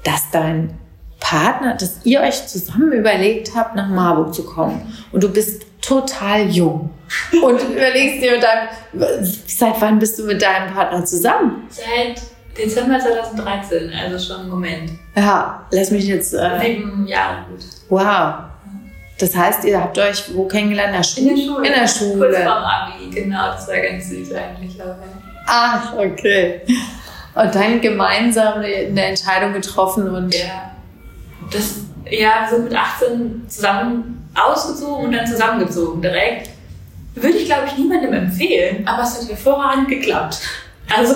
[0.05, 0.79] dass dein
[1.21, 4.93] Partner, dass ihr euch zusammen überlegt habt, nach Marburg zu kommen.
[5.13, 6.91] Und du bist total jung.
[7.43, 8.69] Und du überlegst dir mit deinem,
[9.47, 11.67] seit wann bist du mit deinem Partner zusammen?
[11.69, 12.21] Seit
[12.57, 14.91] Dezember 2013, also schon einen Moment.
[15.17, 17.65] Ja, lass mich jetzt, äh, Sieben Jahre gut.
[17.89, 18.35] wow.
[19.23, 21.17] Das heißt, ihr habt euch wo kennengelernt?
[21.17, 21.65] In der Schule?
[21.65, 22.27] In der Schule.
[22.27, 23.53] In der Kurz vorm Abi, genau.
[23.53, 24.83] Das war ganz süß eigentlich.
[24.83, 24.99] Aber
[25.47, 26.63] Ach, okay.
[27.33, 30.73] Und dann gemeinsam eine Entscheidung getroffen und ja,
[31.53, 36.51] das, ja, wir sind mit 18 zusammen ausgezogen und dann zusammengezogen direkt.
[37.15, 40.41] Würde ich, glaube ich, niemandem empfehlen, aber es hat hervorragend geklappt.
[40.97, 41.15] Also,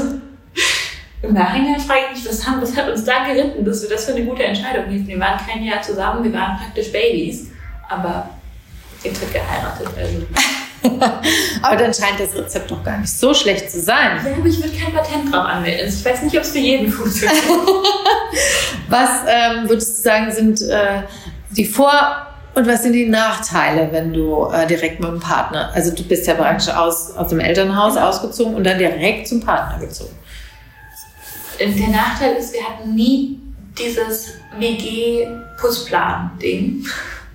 [1.23, 4.05] im Nachhinein frage ich mich, was, haben, was hat uns da geritten, dass wir das
[4.05, 5.09] für eine gute Entscheidung hielten.
[5.09, 7.51] Wir waren kein Jahr zusammen, wir waren praktisch Babys,
[7.89, 8.31] aber
[9.03, 9.89] jetzt wird geheiratet.
[9.97, 10.27] Also.
[11.63, 14.21] Aber dann scheint das Rezept doch gar nicht so schlecht zu sein.
[14.25, 15.89] Ja, aber ich würde kein Patent drauf anmelden.
[15.89, 17.43] Ich weiß nicht, ob es für jeden funktioniert.
[18.89, 21.03] Was ähm, würdest du sagen, sind äh,
[21.51, 25.95] die Vor- und was sind die Nachteile, wenn du äh, direkt mit dem Partner, also
[25.95, 30.17] du bist ja praktisch aus, aus dem Elternhaus ausgezogen und dann direkt zum Partner gezogen.
[31.61, 33.39] Der Nachteil ist, wir hatten nie
[33.79, 36.87] dieses WG-Putzplan-Ding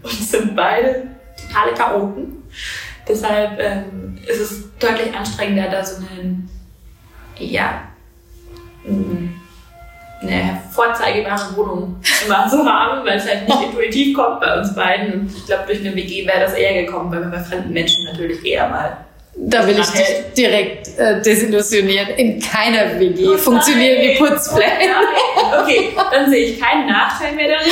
[0.03, 1.07] und sind beide
[1.47, 2.43] totale Chaoten.
[3.07, 6.49] Deshalb ähm, ist es deutlich anstrengender, da so einen,
[7.37, 7.81] ja,
[10.21, 15.13] eine vorzeigebare Wohnung immer zu haben, weil es halt nicht intuitiv kommt bei uns beiden.
[15.13, 18.05] Und ich glaube, durch eine WG wäre das eher gekommen, weil man bei fremden Menschen
[18.05, 22.09] natürlich eher mal Da will ich dich direkt äh, desillusionieren.
[22.15, 24.17] In keiner WG Oh funktionieren die.
[24.17, 24.93] Putzpläne.
[24.93, 25.31] Oh.
[25.61, 27.71] Okay, dann sehe ich keinen Nachteil mehr darin.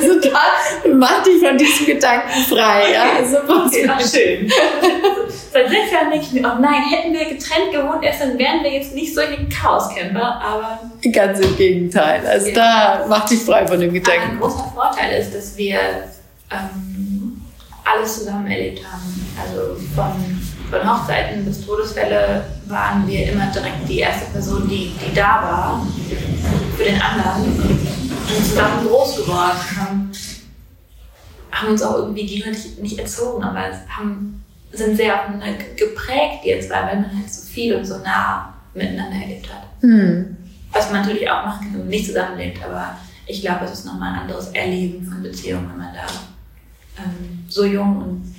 [0.00, 0.40] Also da
[0.94, 2.92] mach dich von diesem Gedanken frei.
[2.92, 3.12] Ja?
[3.18, 4.50] Also Okay, ach, schön.
[5.52, 8.62] Seit sechs Jahren denke ich mir, oh nein, hätten wir getrennt gewohnt, erst dann wären
[8.62, 10.80] wir jetzt nicht solche Chaoscamper, aber.
[11.12, 12.26] Ganz im Gegenteil.
[12.26, 12.54] Also ja.
[12.54, 14.32] da macht dich frei von dem Gedanken.
[14.32, 15.78] ein großer Vorteil ist, dass wir
[16.50, 16.89] ähm,
[17.90, 19.26] alles zusammen erlebt haben.
[19.40, 25.14] Also von, von Hochzeiten bis Todesfälle waren wir immer direkt die erste Person, die, die
[25.14, 25.86] da war
[26.76, 27.44] für den anderen.
[27.44, 29.58] Und zusammen groß geworden.
[29.76, 30.12] Haben,
[31.50, 36.84] haben uns auch irgendwie gegenseitig nicht erzogen, aber haben, sind sehr aufeinander geprägt jetzt, weil
[36.84, 39.82] man halt so viel und so nah miteinander erlebt hat.
[39.82, 40.36] Mhm.
[40.72, 43.86] Was man natürlich auch machen kann, wenn man nicht zusammenlebt, aber ich glaube, es ist
[43.86, 46.06] nochmal ein anderes Erleben von Beziehungen, wenn man da
[46.98, 48.34] ähm, so jung und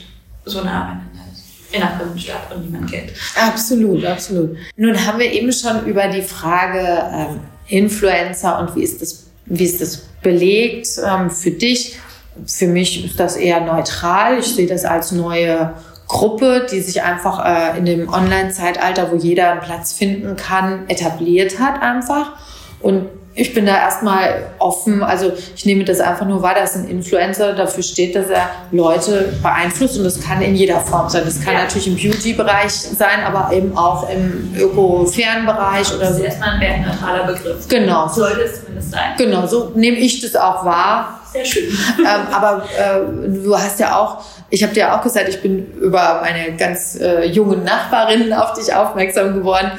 [0.46, 1.74] so nah beieinander ist.
[1.74, 3.12] In einer fremden Stadt und niemand kennt.
[3.36, 4.58] Absolut, absolut.
[4.76, 9.64] Nun haben wir eben schon über die Frage ähm, Influencer und wie ist das, wie
[9.64, 11.98] ist das belegt ähm, für dich.
[12.46, 14.40] Für mich ist das eher neutral.
[14.40, 15.74] Ich sehe das als neue
[16.08, 21.60] Gruppe, die sich einfach äh, in dem Online-Zeitalter, wo jeder einen Platz finden kann, etabliert
[21.60, 22.34] hat einfach.
[22.82, 25.04] Und ich bin da erstmal offen.
[25.04, 29.34] Also ich nehme das einfach nur wahr, dass ein Influencer dafür steht, dass er Leute
[29.42, 31.24] beeinflusst und das kann in jeder Form sein.
[31.26, 31.62] Das kann ja.
[31.62, 36.12] natürlich im Beauty-Bereich sein, aber eben auch im öko-fairen Bereich oder so.
[36.12, 37.68] Das ist erstmal ein wertneutraler Begriff.
[37.70, 38.08] Genau.
[38.10, 39.14] Sollte es zumindest sein.
[39.18, 41.22] Genau, so nehme ich das auch wahr.
[41.32, 41.70] Sehr schön.
[42.00, 46.20] ähm, aber äh, du hast ja auch, ich habe dir auch gesagt, ich bin über
[46.22, 49.72] meine ganz äh, jungen Nachbarinnen auf dich aufmerksam geworden.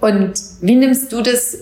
[0.00, 1.58] Und wie nimmst du das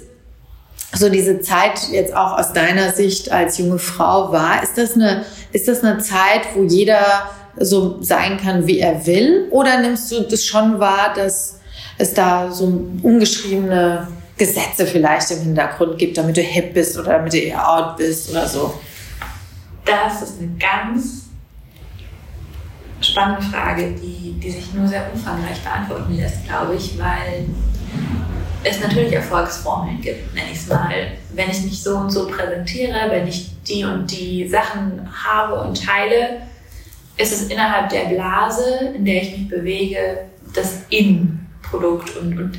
[0.95, 5.25] so diese Zeit jetzt auch aus deiner Sicht als junge Frau war, ist das eine,
[5.53, 9.49] ist das eine Zeit, wo jeder so sein kann, wie er will?
[9.51, 11.61] Oder nimmst du das schon wahr, dass
[11.99, 17.33] es da so ungeschriebene Gesetze vielleicht im Hintergrund gibt, damit du hip bist oder damit
[17.33, 18.75] du eher out bist oder so?
[19.85, 21.23] Das ist eine ganz
[23.01, 27.47] spannende Frage, die, die sich nur sehr umfangreich beantworten lässt, glaube ich, weil
[28.65, 30.91] es natürlich Erfolgsformeln gibt, nenne ich es mal.
[31.35, 35.85] Wenn ich mich so und so präsentiere, wenn ich die und die Sachen habe und
[35.85, 36.43] teile,
[37.17, 42.59] ist es innerhalb der Blase, in der ich mich bewege, das In-Produkt und, und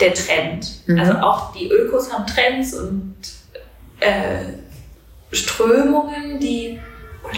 [0.00, 0.66] der Trend.
[0.86, 0.98] Mhm.
[0.98, 3.14] Also auch die Ökos haben Trends und
[4.00, 4.44] äh,
[5.32, 6.78] Strömungen, die.
[7.22, 7.28] Oh,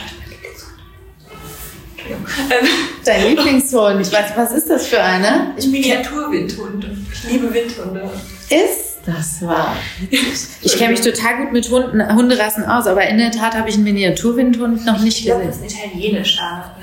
[3.05, 4.13] Dein Lieblingshund.
[4.13, 5.55] Was, was ist das für eine?
[5.57, 6.87] Ich Miniaturwindhund.
[7.29, 8.11] Liebe Windhunde.
[8.49, 9.77] Ist das wahr?
[10.61, 13.77] Ich kenne mich total gut mit Hunden, Hunderassen aus, aber in der Tat habe ich
[13.77, 15.65] einen Miniaturwindhund noch nicht ich glaub, gesehen.
[15.65, 16.75] Ich glaube, das ist ein italienischer.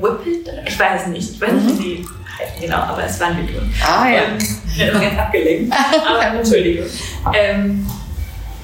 [0.00, 0.50] Whippet?
[0.66, 1.32] Ich weiß es nicht.
[1.32, 1.78] Ich weiß nicht, mhm.
[1.78, 2.06] wie die
[2.38, 3.72] heißen genau, aber es war ein Windhund.
[3.86, 4.22] Ah ja.
[4.78, 5.74] Ähm, ganz abgelenkt.
[6.06, 6.86] aber Entschuldigung.
[7.34, 7.86] Ähm,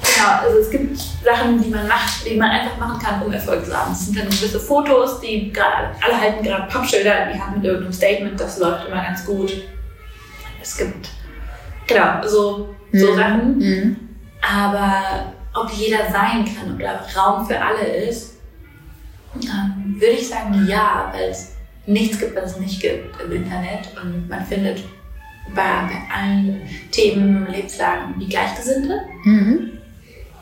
[0.01, 3.65] Genau, also es gibt Sachen, die man macht, die man einfach machen kann, um Erfolg
[3.65, 3.91] zu haben.
[3.91, 7.93] Es sind dann gewisse Fotos, die gerade, alle halten gerade Pappschilder die haben mit irgendeinem
[7.93, 9.51] Statement, das läuft immer ganz gut.
[10.61, 11.09] Es gibt,
[11.87, 13.15] genau, so, so mhm.
[13.15, 13.57] Sachen.
[13.57, 13.95] Mhm.
[14.41, 18.35] Aber ob jeder sein kann oder Raum für alle ist,
[19.35, 23.89] ähm, würde ich sagen ja, weil es nichts gibt, was es nicht gibt im Internet
[24.01, 24.83] und man findet
[25.55, 29.01] bei, bei allen Themen, Lebenslagen die Gleichgesinnte.
[29.23, 29.71] Mhm.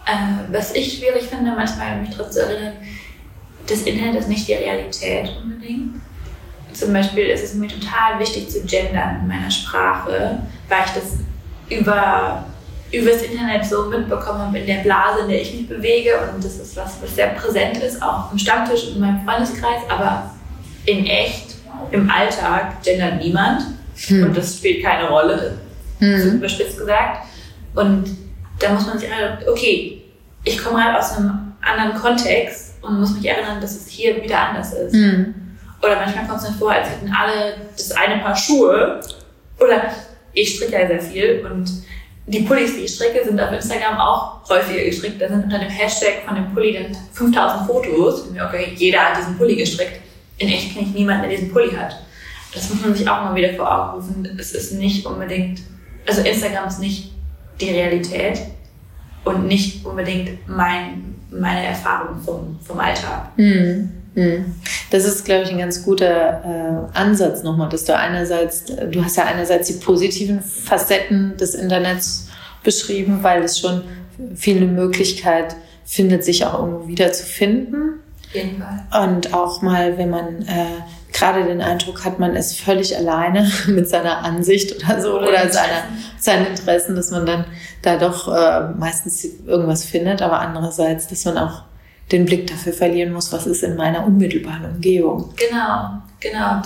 [0.05, 2.73] Äh, was ich schwierig finde, manchmal mich daran zu erinnern,
[3.67, 5.95] das Internet ist nicht die Realität unbedingt.
[6.77, 11.13] Zum Beispiel ist es mir total wichtig zu gendern in meiner Sprache, weil ich das
[11.69, 12.45] über,
[12.91, 16.11] über das Internet so mitbekommen habe in der Blase, in der ich mich bewege.
[16.33, 19.81] Und das ist was, was sehr präsent ist, auch im Stammtisch und in meinem Freundeskreis.
[19.89, 20.31] Aber
[20.85, 21.55] in echt,
[21.91, 23.63] im Alltag, gendert niemand.
[24.07, 24.25] Hm.
[24.25, 25.57] Und das spielt keine Rolle,
[25.97, 26.21] hm.
[26.21, 27.25] so überspitzt gesagt.
[27.73, 28.15] Und
[28.59, 30.03] da muss man sich erinnern, okay,
[30.43, 34.39] ich komme halt aus einem anderen Kontext und muss mich erinnern, dass es hier wieder
[34.39, 34.93] anders ist.
[34.93, 35.46] Mhm.
[35.81, 39.01] Oder manchmal kommt es mir vor, als hätten alle das eine Paar Schuhe.
[39.59, 39.91] Oder
[40.33, 41.69] ich stricke ja sehr viel und
[42.27, 45.21] die Pullis, die ich stricke, sind auf Instagram auch häufiger gestrickt.
[45.21, 48.21] Da sind unter dem Hashtag von dem Pulli dann 5000 Fotos.
[48.23, 50.01] Und okay, jeder hat diesen Pulli gestrickt.
[50.37, 51.95] In echt kenne ich niemanden, der diesen Pulli hat.
[52.53, 54.37] Das muss man sich auch mal wieder vor Augen rufen.
[54.37, 55.61] Es ist nicht unbedingt,
[56.05, 57.13] also Instagram ist nicht
[57.61, 58.39] die Realität
[59.23, 63.37] und nicht unbedingt mein, meine Erfahrung vom, vom Alltag.
[63.37, 63.96] Mhm.
[64.89, 69.17] Das ist, glaube ich, ein ganz guter äh, Ansatz nochmal, dass du einerseits, du hast
[69.17, 72.27] ja einerseits die positiven Facetten des Internets
[72.63, 73.83] beschrieben, weil es schon
[74.35, 77.99] viele Möglichkeit findet, sich auch irgendwo wiederzufinden.
[78.27, 79.03] Auf jeden Fall.
[79.03, 80.81] Und auch mal, wenn man äh,
[81.13, 85.49] gerade den Eindruck hat, man ist völlig alleine mit seiner Ansicht oder so oder, oder
[85.49, 85.83] seiner,
[86.19, 87.45] seinen Interessen, dass man dann
[87.81, 91.63] da doch äh, meistens irgendwas findet, aber andererseits, dass man auch
[92.11, 95.33] den Blick dafür verlieren muss, was ist in meiner unmittelbaren Umgebung.
[95.35, 96.61] Genau, genau.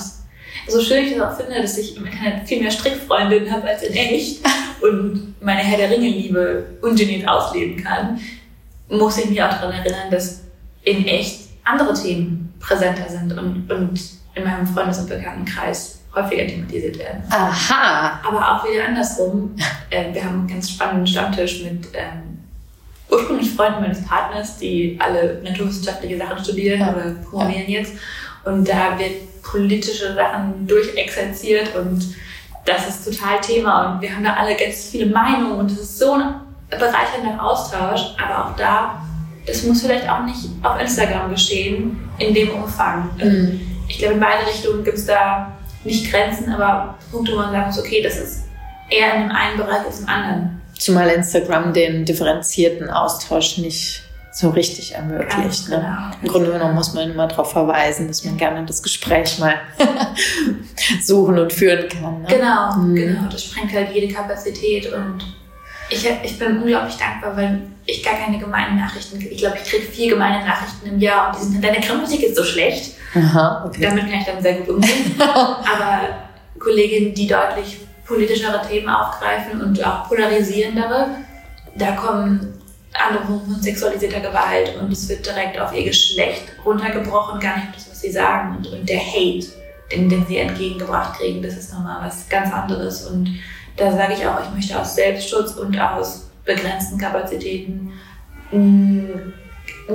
[0.67, 3.83] so schön ich das auch finde, dass ich im Internet viel mehr Strickfreundinnen habe als
[3.83, 4.41] in echt
[4.81, 8.19] und meine Herr der Ringe-Liebe ungeniert ausleben kann,
[8.89, 10.41] muss ich mich auch daran erinnern, dass
[10.83, 13.99] in echt andere Themen präsenter sind und, und
[14.35, 17.23] in meinem Freundes- und Bekanntenkreis häufiger thematisiert werden.
[17.29, 18.19] Aha.
[18.27, 19.55] Aber auch wieder andersrum.
[19.89, 22.30] Äh, wir haben einen ganz spannenden Stammtisch mit ähm,
[23.11, 26.93] ursprünglich Freunden meines Partners, die alle naturwissenschaftliche Sachen studieren Ja.
[26.93, 27.93] oder promovieren jetzt.
[28.45, 32.15] Und da wird politische Sachen durchexerziert und
[32.65, 33.93] das ist total Thema.
[33.93, 36.35] Und wir haben da alle ganz viele Meinungen und es ist so ein
[36.69, 38.01] bereichernder Austausch.
[38.23, 39.01] Aber auch da,
[39.45, 43.09] das muss vielleicht auch nicht auf Instagram geschehen, in dem Umfang.
[43.17, 43.61] Mhm.
[43.87, 45.51] Ich glaube, in beide Richtungen gibt es da
[45.83, 48.43] nicht Grenzen, aber Punkte, wo man sagen muss, okay, das ist
[48.89, 50.60] eher in dem einen Bereich als im anderen.
[50.81, 54.01] Zumal Instagram den differenzierten Austausch nicht
[54.33, 55.69] so richtig ermöglicht.
[55.69, 55.75] Ne?
[55.75, 56.11] genau.
[56.23, 59.55] Im Grunde genommen muss man immer darauf verweisen, dass man gerne das Gespräch mal
[61.03, 62.21] suchen und führen kann.
[62.21, 62.27] Ne?
[62.29, 62.95] Genau, Mhm.
[62.95, 63.21] genau.
[63.31, 65.23] Das sprengt halt jede Kapazität und
[65.89, 69.31] ich, ich bin unglaublich dankbar, weil ich gar keine gemeinen Nachrichten kriege.
[69.35, 72.35] Ich glaube, ich kriege vier gemeine Nachrichten im Jahr und die sind, deine Grammatik ist
[72.37, 72.95] so schlecht.
[73.13, 73.81] Aha, okay.
[73.83, 75.13] Damit kann ich dann sehr gut umgehen.
[75.19, 75.99] Aber
[76.57, 77.79] Kolleginnen, die deutlich
[78.11, 81.15] politischere Themen aufgreifen und auch polarisierendere,
[81.75, 82.53] da kommen
[82.93, 87.89] Anrufe von sexualisierter Gewalt und es wird direkt auf ihr Geschlecht runtergebrochen, gar nicht das,
[87.89, 88.57] was sie sagen.
[88.57, 89.47] Und, und der Hate,
[89.93, 93.07] den, den sie entgegengebracht kriegen, das ist nochmal was ganz anderes.
[93.07, 93.29] Und
[93.77, 97.93] da sage ich auch, ich möchte aus Selbstschutz und aus begrenzten Kapazitäten
[98.51, 99.31] mh,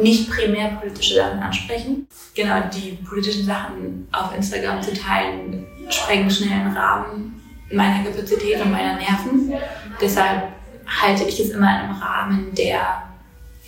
[0.01, 2.07] nicht primär politische Sachen ansprechen.
[2.35, 7.37] Genau, die politischen Sachen auf Instagram zu teilen, sprengen schnell den Rahmen
[7.71, 9.53] meiner Kapazität und meiner Nerven.
[10.01, 10.49] Deshalb
[10.87, 13.03] halte ich es immer in einem Rahmen, der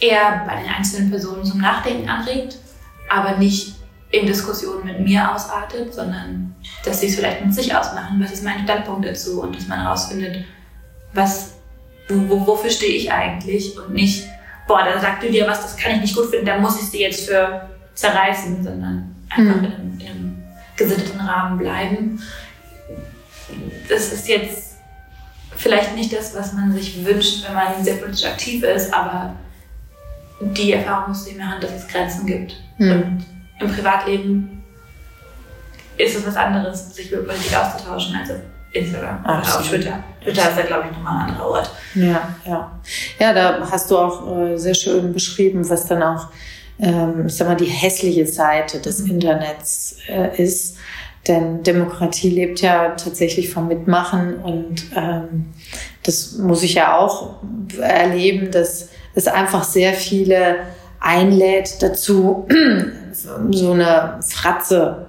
[0.00, 2.56] eher bei den einzelnen Personen zum Nachdenken anregt,
[3.10, 3.74] aber nicht
[4.10, 8.44] in Diskussionen mit mir ausartet, sondern dass sie es vielleicht mit sich ausmachen, was ist
[8.44, 10.44] mein Standpunkt dazu und dass man herausfindet,
[11.12, 11.54] was,
[12.08, 14.24] wo, wo, wofür stehe ich eigentlich und nicht,
[14.66, 16.88] boah, da sagt du dir was, das kann ich nicht gut finden, da muss ich
[16.88, 19.64] sie jetzt für zerreißen, sondern einfach Mhm.
[19.64, 20.42] in, einem, in einem
[20.76, 22.22] gesitteten Rahmen bleiben.
[23.88, 24.76] Das ist jetzt
[25.56, 29.34] vielleicht nicht das, was man sich wünscht, wenn man sehr politisch aktiv ist, aber
[30.40, 32.54] die Erfahrung muss ich machen, dass es Grenzen gibt.
[32.78, 32.92] Mhm.
[32.92, 33.26] Und
[33.60, 34.62] im Privatleben
[35.96, 38.36] ist es was anderes, sich über Politik auszutauschen, als auf
[38.72, 39.68] Instagram oder auf Absolut.
[39.68, 40.04] Twitter.
[40.22, 41.70] Twitter ist ja, glaube ich, nochmal ein anderer Ort.
[41.94, 42.80] Ja, ja.
[43.18, 46.28] Ja, da hast du auch äh, sehr schön beschrieben, was dann auch,
[46.78, 50.76] ähm, ich sag mal, die hässliche Seite des Internets äh, ist.
[51.26, 55.46] Denn Demokratie lebt ja tatsächlich vom Mitmachen und ähm,
[56.04, 57.34] das muss ich ja auch
[57.80, 60.56] erleben, dass es einfach sehr viele
[61.00, 62.46] einlädt dazu,
[63.50, 65.06] so eine Fratze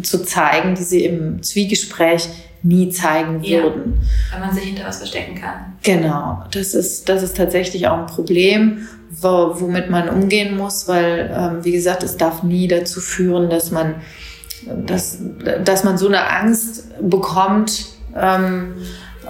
[0.00, 2.28] zu zeigen, die sie im Zwiegespräch
[2.62, 3.62] nie zeigen Ja.
[3.64, 4.00] würden.
[4.30, 5.74] Weil man sich hinter was verstecken kann.
[5.82, 11.30] Genau, das ist, das ist tatsächlich auch ein Problem, wo, womit man umgehen muss, weil,
[11.36, 13.96] ähm, wie gesagt, es darf nie dazu führen, dass man,
[14.86, 15.18] dass,
[15.64, 18.74] dass man so eine Angst bekommt ähm,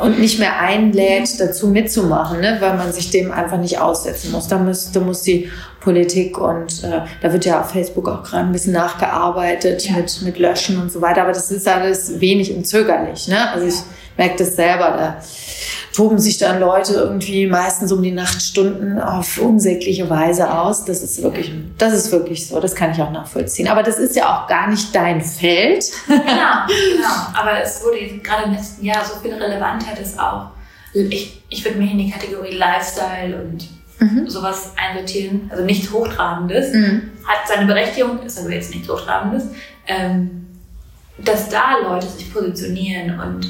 [0.00, 2.56] und nicht mehr einlädt, dazu mitzumachen, ne?
[2.60, 4.48] weil man sich dem einfach nicht aussetzen muss.
[4.48, 8.46] Da muss, da muss die Politik und äh, da wird ja auf Facebook auch gerade
[8.46, 9.96] ein bisschen nachgearbeitet Ja.
[9.96, 13.28] mit, mit Löschen und so weiter, aber das ist alles wenig und zögerlich.
[13.28, 13.50] Ne?
[13.50, 13.74] Also ich
[14.16, 15.22] merke das selber, da
[15.94, 20.84] toben sich dann Leute irgendwie meistens um die Nachtstunden auf unsägliche Weise aus.
[20.84, 22.60] Das ist wirklich, das ist wirklich so.
[22.60, 23.68] Das kann ich auch nachvollziehen.
[23.68, 25.84] Aber das ist ja auch gar nicht dein Feld.
[26.06, 27.38] Genau, genau.
[27.38, 30.46] Aber es wurde gerade im letzten Jahr so viel relevanter, dass auch
[30.94, 33.68] ich, ich würde mich in die Kategorie Lifestyle und
[34.00, 34.28] Mhm.
[34.28, 35.48] sowas einsortieren.
[35.52, 36.74] Also nichts Hochtrabendes.
[36.74, 37.10] Mhm.
[37.24, 39.44] Hat seine Berechtigung, ist aber jetzt nichts Hochtrabendes.
[39.86, 40.46] Ähm,
[41.18, 43.46] dass da Leute sich positionieren und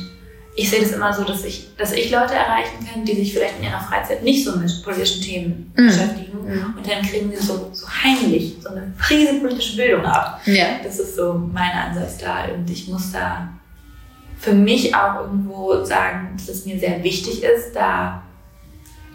[0.55, 3.59] ich sehe das immer so, dass ich, dass ich Leute erreichen kann, die sich vielleicht
[3.59, 5.87] in ihrer Freizeit nicht so mit politischen Themen Mhm.
[5.87, 6.39] beschäftigen.
[6.45, 6.75] Mhm.
[6.77, 10.41] Und dann kriegen sie so, so heimlich so eine Prise politische Bildung ab.
[10.45, 10.67] Ja.
[10.85, 12.45] Das ist so mein Ansatz da.
[12.55, 13.49] Und ich muss da
[14.39, 18.23] für mich auch irgendwo sagen, dass es mir sehr wichtig ist, da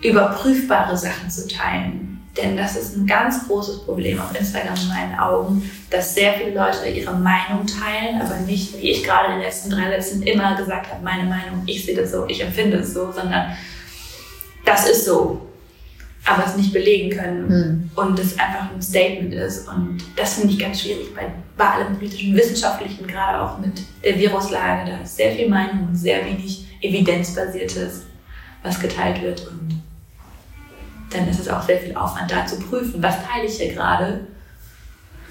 [0.01, 2.21] überprüfbare Sachen zu teilen.
[2.37, 6.53] Denn das ist ein ganz großes Problem auf Instagram in meinen Augen, dass sehr viele
[6.53, 10.55] Leute ihre Meinung teilen, aber nicht, wie ich gerade in den letzten drei Sätzen immer
[10.55, 13.55] gesagt habe, meine Meinung, ich sehe das so, ich empfinde es so, sondern
[14.65, 15.47] das ist so,
[16.25, 17.89] aber es nicht belegen können Mhm.
[17.95, 19.65] und es einfach ein Statement ist.
[19.69, 24.19] Und das finde ich ganz schwierig bei, bei allem politischen, wissenschaftlichen, gerade auch mit der
[24.19, 24.91] Viruslage.
[24.91, 28.03] Da ist sehr viel Meinung und sehr wenig evidenzbasiertes,
[28.61, 29.47] was geteilt wird.
[29.47, 29.81] Und
[31.11, 34.27] dann ist es auch sehr viel Aufwand, da zu prüfen, was teile ich hier gerade.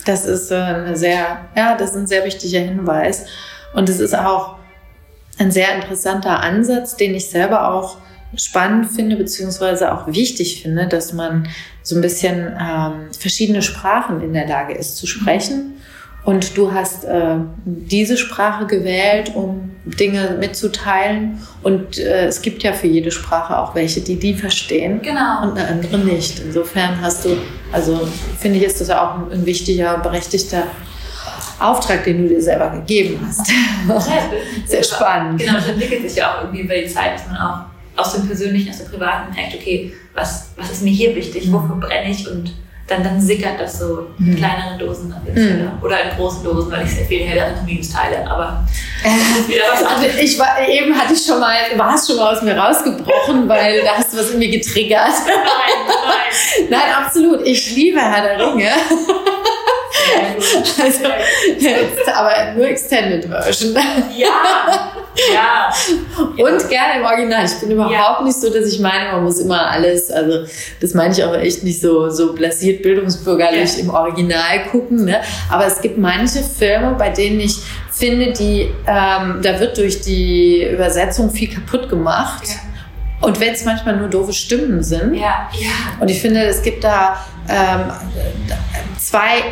[0.06, 3.26] Das ist äh, eine sehr, ja, das ist ein sehr wichtiger Hinweis.
[3.74, 4.56] Und es ist auch
[5.38, 7.98] ein sehr interessanter Ansatz, den ich selber auch
[8.36, 11.48] spannend finde, beziehungsweise auch wichtig finde, dass man
[11.82, 15.74] so ein bisschen ähm, verschiedene Sprachen in der Lage ist zu sprechen.
[16.26, 21.40] Und du hast äh, diese Sprache gewählt, um Dinge mitzuteilen.
[21.62, 25.42] Und äh, es gibt ja für jede Sprache auch welche, die die verstehen Genau.
[25.44, 26.40] und eine andere nicht.
[26.40, 27.36] Insofern hast du,
[27.72, 28.08] also
[28.40, 30.64] finde ich, ist das auch ein, ein wichtiger, berechtigter
[31.60, 33.46] Auftrag, den du dir selber gegeben hast.
[34.66, 35.38] Sehr spannend.
[35.40, 37.58] Genau, das entwickelt sich ja auch irgendwie über die Zeit, dass man auch
[38.02, 41.76] aus dem Persönlichen, aus dem Privaten merkt, okay, was, was ist mir hier wichtig, wofür
[41.76, 42.52] brenne ich und
[42.88, 44.36] dann, dann sickert das so in Mhm.
[44.36, 45.70] kleineren Dosen wieder Mhm.
[45.82, 48.64] oder in großen Dosen, weil ich sehr viele Herr der Memes teile, aber.
[49.04, 53.48] Also ich war, eben hatte ich schon mal, war es schon mal aus mir rausgebrochen,
[53.48, 55.08] weil da hast du was in mir getriggert.
[55.26, 55.34] Nein,
[55.86, 56.68] nein.
[56.70, 57.40] Nein, absolut.
[57.46, 58.70] Ich liebe Herr der Ringe.
[60.82, 61.04] Also,
[61.58, 63.74] jetzt, aber nur Extended Version.
[64.16, 64.28] Ja,
[65.32, 65.72] ja.
[66.26, 67.44] Und gerne im Original.
[67.44, 70.46] Ich bin überhaupt nicht so, dass ich meine, man muss immer alles, also
[70.80, 73.82] das meine ich auch echt nicht so, so blasiert bildungsbürgerlich Ja.
[73.82, 75.04] im Original gucken.
[75.06, 75.20] Ne?
[75.50, 77.56] Aber es gibt manche Filme, bei denen ich
[77.90, 82.44] finde, die, ähm, da wird durch die Übersetzung viel kaputt gemacht.
[83.22, 85.14] Und wenn es manchmal nur doofe Stimmen sind.
[85.14, 85.70] Ja, ja.
[85.98, 87.16] Und ich finde, es gibt da
[87.48, 87.90] ähm,
[88.98, 89.42] zwei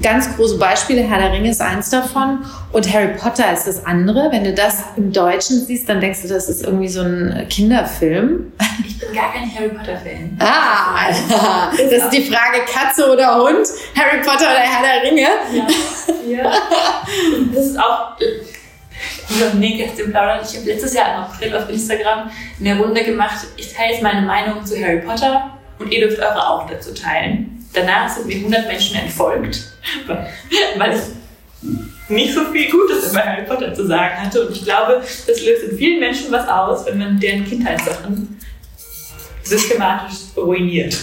[0.00, 1.02] ganz große Beispiele.
[1.02, 4.28] Herr der Ringe ist eins davon und Harry Potter ist das andere.
[4.30, 8.52] Wenn du das im Deutschen siehst, dann denkst du, das ist irgendwie so ein Kinderfilm.
[8.86, 10.38] Ich bin gar kein Harry Potter-Fan.
[10.40, 15.28] Ah, das ist die Frage Katze oder Hund, Harry Potter oder Herr der Ringe.
[15.52, 16.42] Ja.
[16.42, 16.52] ja.
[17.54, 18.16] Das ist auch.
[19.28, 20.40] Über Nähkästchen plaudern.
[20.42, 23.46] Ich habe letztes Jahr im April auf Instagram eine Runde gemacht.
[23.56, 27.66] Ich teile jetzt meine Meinung zu Harry Potter und ihr dürft eure auch dazu teilen.
[27.72, 29.71] Danach sind mir 100 Menschen entfolgt,
[30.76, 31.00] weil ich
[32.08, 34.46] nicht so viel Gutes über Harry Potter zu sagen hatte.
[34.46, 38.38] Und ich glaube, das löst in vielen Menschen was aus, wenn man deren Kindheitssachen
[39.42, 40.96] systematisch ruiniert.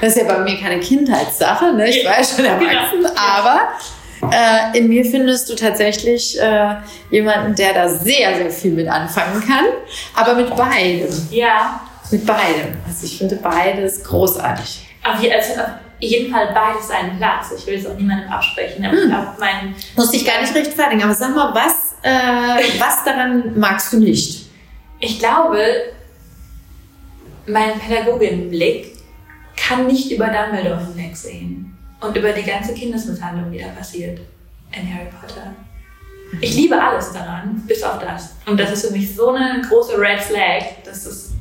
[0.00, 1.88] Das ist ja bei mir keine Kindheitssache, ne?
[1.90, 3.10] ich war ja schon erwachsen, Genau.
[3.16, 3.60] aber
[4.32, 6.76] äh, in mir findest du tatsächlich äh,
[7.10, 9.66] jemanden, der da sehr, sehr viel mit anfangen kann,
[10.14, 11.08] aber mit beidem.
[11.30, 12.76] Ja, Mit beidem.
[12.86, 14.86] Also ich finde beides großartig.
[15.04, 15.66] Auf, je, also auf
[16.08, 17.52] jeden Fall beides seinen Platz.
[17.56, 18.84] Ich will es auch niemandem absprechen.
[18.84, 23.04] Aber ich glaube, mein, Muss dich gar nicht rechtfertigen, aber sag mal, was, äh, was
[23.04, 24.42] daran magst du nicht?
[25.02, 25.58] ich glaube,
[27.46, 28.96] mein Pädagoginnenblick
[29.56, 34.20] kann nicht über Dumbledore hinwegsehen und über die ganze Kindesmisshandlung, die da passiert
[34.70, 35.54] in Harry Potter.
[36.40, 38.36] Ich liebe alles daran, bis auf das.
[38.46, 41.31] Und das ist für mich so eine große Red Flag, dass es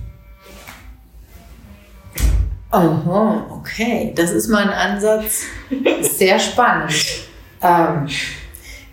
[2.73, 4.13] Oho, okay.
[4.15, 5.43] Das ist mal ein Ansatz.
[6.01, 6.93] Sehr spannend.
[7.61, 8.07] Ähm,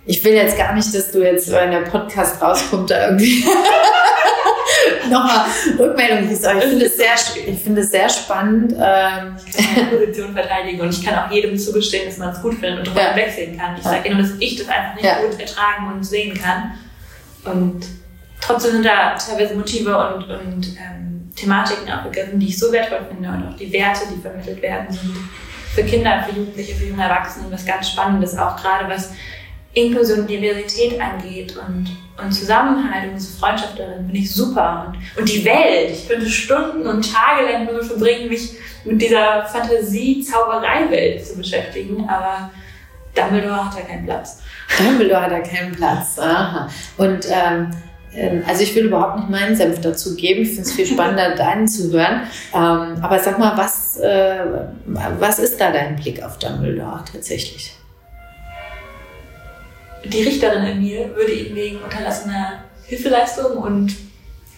[0.04, 3.44] ich will jetzt gar nicht, dass du jetzt, wenn der Podcast rauskommt, da irgendwie
[5.10, 5.44] nochmal
[5.78, 6.44] Rückmeldung gibst.
[6.46, 7.14] Aber ich finde es sehr,
[7.46, 8.72] ich finde es sehr spannend.
[8.72, 12.42] Ähm, ich kann meine Position verteidigen und ich kann auch jedem zugestehen, dass man es
[12.42, 13.08] gut findet und drüber Ja.
[13.14, 13.76] hinwegsehen kann.
[13.76, 15.18] Ich sage nur, dass ich das einfach nicht Ja.
[15.20, 16.72] gut ertragen und sehen kann.
[17.44, 17.86] Und
[18.40, 23.29] trotzdem sind da teilweise Motive und, und ähm, Thematiken aufgegriffen, die ich so wertvoll finde
[23.29, 25.16] und auch die Werte, die vermittelt werden, sind
[25.74, 29.12] für Kinder, für Jugendliche, für junge Erwachsene was ganz Spannendes, auch gerade was
[29.74, 31.88] Inklusion und Diversität angeht und,
[32.22, 34.87] und Zusammenhalt und diese Freundschaft darin finde ich super.
[34.88, 38.53] Und, und die Welt, ich könnte Stunden und Tage lang nur verbringen, mich
[38.85, 42.51] mit dieser Fantasie-Zauberei-Welt zu beschäftigen, aber
[43.14, 44.42] Dumbledore hat da keinen Platz.
[44.79, 46.18] Dumbledore hat da keinen Platz.
[46.18, 46.68] Aha.
[46.96, 47.70] Und ähm,
[48.47, 50.42] also ich will überhaupt nicht meinen Senf dazu geben.
[50.42, 52.23] Ich finde es viel spannender, deinen zu hören.
[52.55, 54.40] Ähm, aber sag mal, was, äh,
[54.87, 57.73] was ist da dein Blick auf Dumbledore tatsächlich?
[60.05, 63.94] Die Richterin in mir würde ihn wegen unterlassener Hilfeleistung und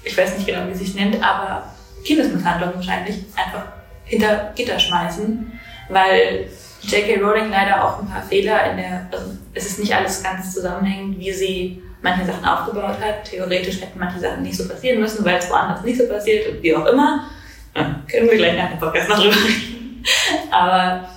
[0.04, 1.64] ich weiß nicht genau, wie sie sich nennt, aber
[2.04, 3.64] Kindesmisshandlung wahrscheinlich einfach
[4.04, 5.52] hinter Gitter schmeißen,
[5.88, 6.46] weil
[6.82, 7.20] J.K.
[7.20, 11.18] Rowling leider auch ein paar Fehler in der, also es ist nicht alles ganz zusammenhängend,
[11.18, 13.24] wie sie manche Sachen aufgebaut hat.
[13.24, 16.62] Theoretisch hätten manche Sachen nicht so passieren müssen, weil es woanders nicht so passiert und
[16.62, 17.28] wie auch immer.
[17.74, 20.04] Ja, können wir gleich nach dem Podcast noch drüber reden.
[20.50, 21.08] Aber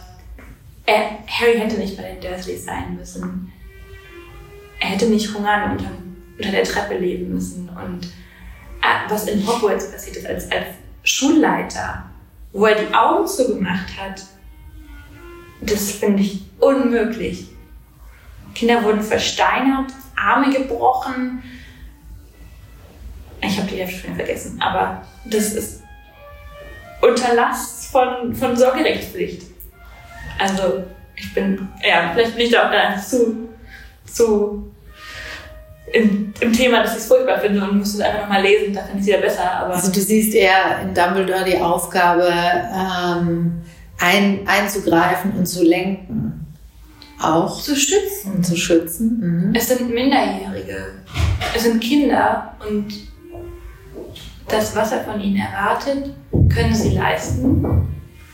[0.86, 3.52] äh, Harry hätte nicht bei den Dursleys sein müssen.
[4.80, 5.92] Er hätte nicht hungern unter,
[6.38, 7.70] unter der Treppe leben müssen.
[7.70, 8.06] Und
[8.82, 10.68] äh, was in Hogwarts passiert ist als, als
[11.04, 12.06] Schulleiter,
[12.52, 14.24] wo er die Augen zugemacht hat,
[15.62, 17.48] das finde ich unmöglich.
[18.54, 19.92] Kinder wurden versteinert,
[20.24, 21.44] Arme gebrochen.
[23.42, 25.84] Ich habe die Hälfte schon vergessen, aber das ist
[27.02, 29.44] Unterlass von, von Sorgerechtspflicht.
[30.40, 30.84] Also,
[31.16, 33.50] ich bin, ja, vielleicht bin ich da auch gar nicht zu,
[34.06, 34.74] zu
[35.92, 38.82] im, im Thema, dass ich es furchtbar finde und muss es einfach nochmal lesen, da
[38.82, 39.52] finde ich es wieder besser.
[39.52, 43.62] Aber Also du siehst eher in Dumbledore die Aufgabe, ähm,
[44.00, 46.53] ein, einzugreifen und zu lenken.
[47.22, 48.34] Auch zu stützen.
[48.34, 49.48] und zu schützen.
[49.50, 49.56] Mhm.
[49.56, 50.94] Es sind Minderjährige.
[51.56, 52.94] Es sind Kinder und
[54.48, 56.14] das, was er von ihnen erwartet,
[56.54, 57.66] können sie leisten,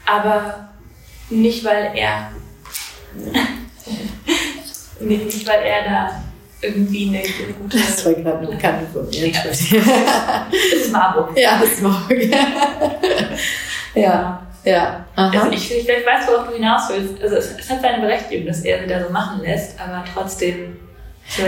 [0.05, 0.69] aber
[1.29, 2.31] nicht, weil er
[4.99, 6.23] nicht, nicht weil er da
[6.61, 7.77] irgendwie eine, eine gute.
[7.77, 9.27] Das war gerade eine Bekannte von mir.
[9.27, 9.43] Ja.
[9.45, 9.61] Das
[10.81, 11.37] ist Marburg.
[11.37, 12.09] ja, das war
[13.95, 14.47] Ja, ja.
[14.75, 15.31] Aha.
[15.37, 17.21] Also ich, ich, ich weiß, worauf du hinaus willst.
[17.21, 20.77] Also es, es hat seine Berechtigung, dass er sie da so machen lässt, aber trotzdem.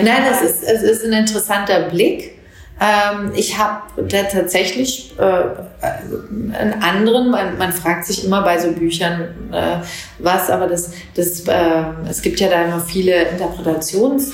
[0.04, 2.38] Nein, es ist, es ist ein interessanter Blick.
[2.80, 8.72] Ähm, ich habe da tatsächlich äh, einen anderen, man, man fragt sich immer bei so
[8.72, 9.78] Büchern äh,
[10.20, 14.34] was, aber das, das, äh, es gibt ja da immer viele Interpretationsansätze.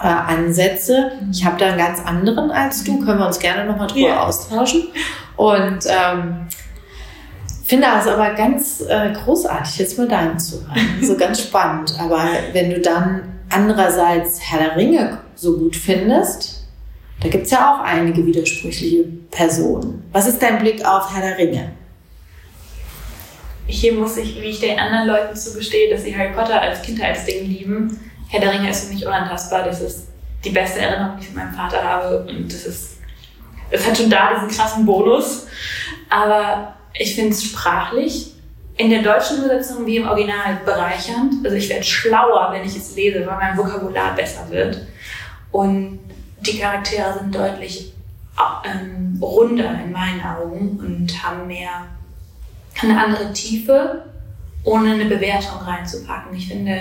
[0.00, 1.12] Ansätze.
[1.32, 4.22] ich habe da einen ganz anderen als du, können wir uns gerne nochmal drüber Ja.
[4.26, 4.88] austauschen.
[5.36, 6.46] Und ähm,
[7.68, 11.02] finde es aber ganz äh, großartig, jetzt mal deinen zu hören.
[11.02, 11.94] So ganz spannend.
[12.00, 16.66] Aber wenn du dann andererseits Herr der Ringe so gut findest,
[17.20, 20.04] da gibt es ja auch einige widersprüchliche Personen.
[20.12, 21.72] Was ist dein Blick auf Herr der Ringe?
[23.66, 27.46] Hier muss ich, wie ich den anderen Leuten zugestehe, dass sie Harry Potter als Kindheitsding
[27.46, 28.00] lieben.
[28.28, 29.64] Herr der Ringe ist für mich unantastbar.
[29.64, 30.08] Das ist
[30.42, 32.26] die beste Erinnerung, die ich von meinem Vater habe.
[32.28, 32.98] Und das ist,
[33.70, 35.46] es hat schon da diesen krassen Bonus.
[36.08, 38.34] Aber ich finde es sprachlich
[38.76, 41.44] in der deutschen Übersetzung wie im Original bereichernd.
[41.44, 44.86] Also ich werde schlauer, wenn ich es lese, weil mein Vokabular besser wird.
[45.50, 45.98] Und
[46.40, 47.92] die Charaktere sind deutlich
[48.64, 51.86] ähm, runder in meinen Augen und haben mehr
[52.80, 54.04] eine andere Tiefe,
[54.62, 56.36] ohne eine Bewertung reinzupacken.
[56.36, 56.78] Ich finde,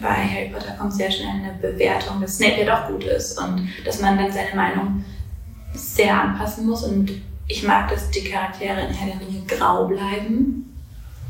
[0.00, 3.68] bei Harry Potter kommt sehr schnell eine Bewertung, dass Snape ja doch gut ist und
[3.84, 5.04] dass man dann seine Meinung
[5.74, 6.82] sehr anpassen muss.
[6.82, 7.12] Und
[7.48, 10.68] ich mag, dass die Charaktere in Herr der Ringe grau bleiben.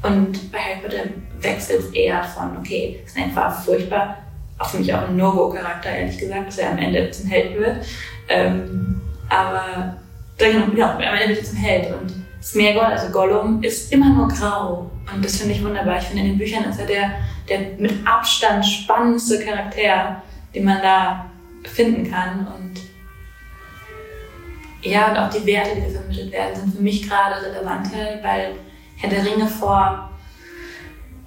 [0.02, 1.04] Und bei Harry Potter
[1.40, 4.18] wechselt es eher von, okay, Snape war furchtbar,
[4.58, 7.84] auch für mich auch ein No-Go-Charakter, ehrlich gesagt, dass er am Ende zum Held wird.
[8.28, 9.96] Ähm, aber
[10.38, 11.92] genau, genau, am Ende wird er zum Held.
[11.92, 14.90] Und Smeagol, also Gollum, ist immer nur grau.
[15.12, 15.98] Und das finde ich wunderbar.
[15.98, 17.12] Ich finde, in den Büchern ist er der,
[17.48, 20.22] der mit Abstand spannendste Charakter,
[20.54, 21.26] den man da
[21.64, 22.46] finden kann.
[22.46, 22.61] Und
[24.82, 28.54] ja, und auch die Werte, die vermittelt werden, sind für mich gerade relevanter, weil
[28.96, 30.10] Herr der Ringe vor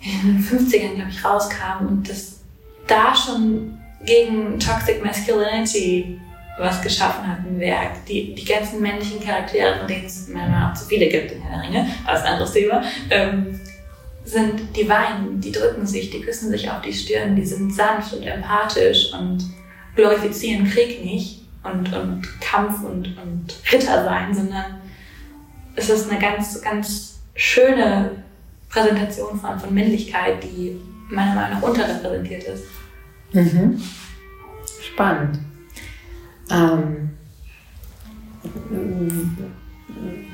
[0.01, 2.41] in den 50ern, glaube ich, rauskam und das
[2.87, 6.19] da schon gegen Toxic Masculinity
[6.57, 8.05] was geschaffen hat, ein Werk.
[8.07, 11.61] Die, die ganzen männlichen Charaktere, von denen es meiner nach zu viele gibt in Herr
[11.61, 13.59] der Ringe, aber ein anderes Thema, ähm,
[14.23, 18.13] sind, die weinen, die drücken sich, die küssen sich auf die Stirn, die sind sanft
[18.13, 19.43] und empathisch und
[19.95, 24.81] glorifizieren Krieg nicht und, und Kampf und, und Ritter sein, sondern
[25.75, 28.11] es ist eine ganz, ganz schöne
[28.69, 32.63] Präsentation von, von Männlichkeit, die meiner Meinung nach unterrepräsentiert ist.
[33.33, 33.81] Mhm.
[34.93, 35.39] Spannend.
[36.49, 37.09] Ähm,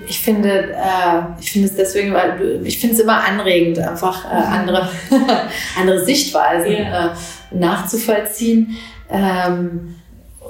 [0.07, 4.25] ich finde, äh, ich finde es deswegen, weil du- ich finde es immer anregend, einfach
[4.25, 4.89] äh, andere,
[5.79, 7.07] andere Sichtweisen Ja.
[7.07, 7.15] äh,
[7.51, 8.75] nachzuvollziehen.
[9.09, 9.95] Ähm,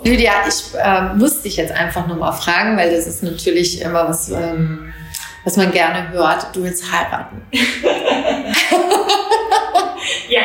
[0.04, 4.30] Lydia, ich äh, muss dich jetzt einfach nochmal fragen, weil das ist natürlich immer was,
[4.30, 4.94] ähm,
[5.44, 6.56] was man gerne hört.
[6.56, 7.42] Du willst heiraten.
[10.30, 10.42] Ja,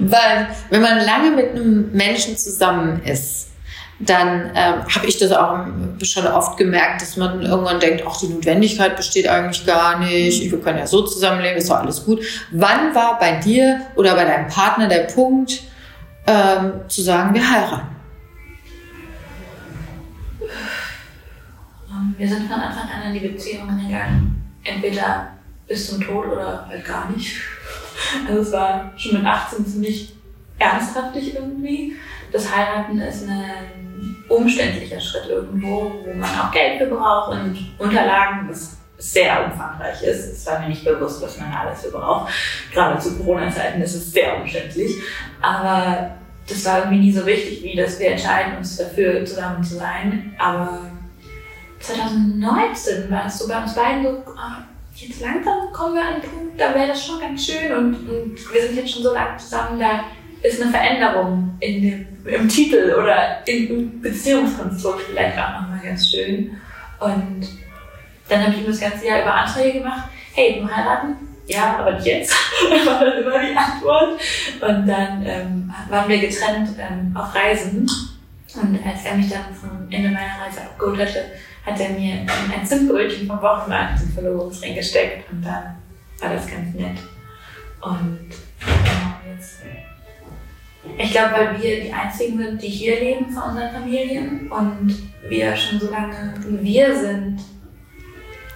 [0.00, 3.48] Weil, wenn man lange mit einem Menschen zusammen ist,
[4.00, 5.66] dann ähm, habe ich das auch
[6.02, 10.60] schon oft gemerkt, dass man irgendwann denkt, ach, die Notwendigkeit besteht eigentlich gar nicht, wir
[10.60, 12.20] können ja so zusammenleben, ist doch alles gut.
[12.50, 15.60] Wann war bei dir oder bei deinem Partner der Punkt,
[16.26, 17.99] ähm, zu sagen, wir heiraten?
[22.20, 24.44] Wir sind von Anfang an in die Beziehung gegangen.
[24.62, 25.28] Entweder
[25.66, 27.40] bis zum Tod oder halt gar nicht.
[28.28, 30.14] Also es war schon mit 18 ziemlich
[30.58, 31.96] ernsthaftig irgendwie.
[32.30, 38.50] Das Heiraten ist ein umständlicher Schritt irgendwo, wo man auch Geld für braucht und Unterlagen,
[38.50, 40.30] was sehr umfangreich ist.
[40.30, 42.30] Es war mir nicht bewusst, was man alles für braucht.
[42.74, 44.92] Gerade zu Corona-Zeiten ist es sehr umständlich.
[45.40, 46.16] Aber
[46.46, 50.34] das war irgendwie nie so wichtig, wie dass wir entscheiden, uns dafür zusammen zu sein.
[50.38, 50.99] Aber
[51.80, 54.62] 2019 war es so bei uns beiden so, ah,
[54.94, 58.54] jetzt langsam kommen wir an den Punkt, da wäre das schon ganz schön und, und
[58.54, 60.04] wir sind jetzt schon so lange zusammen, da
[60.42, 66.56] ist eine Veränderung in dem, im Titel oder im, Beziehungskonstrukt vielleicht auch nochmal ganz schön.
[66.98, 67.48] Und
[68.28, 71.16] dann habe ich ihm das ganze Jahr über Anträge gemacht, hey, du heiraten?
[71.46, 72.32] Ja, aber jetzt.
[72.86, 74.20] war dann immer die Antwort.
[74.60, 77.90] Und dann ähm, waren wir getrennt ähm, auf Reisen
[78.54, 81.24] Und als er mich dann vom Ende meiner Reise abgeholt hatte,
[81.64, 85.76] hat er mir ein Zimtbrötchen vom Wochenmarkt zum Verlobungsring gesteckt und dann
[86.20, 86.98] war das ganz nett.
[87.80, 89.60] Und genau jetzt.
[90.96, 94.94] Ich glaube, weil wir die Einzigen sind, die hier leben von unseren Familien und
[95.28, 97.40] wir schon so lange wir sind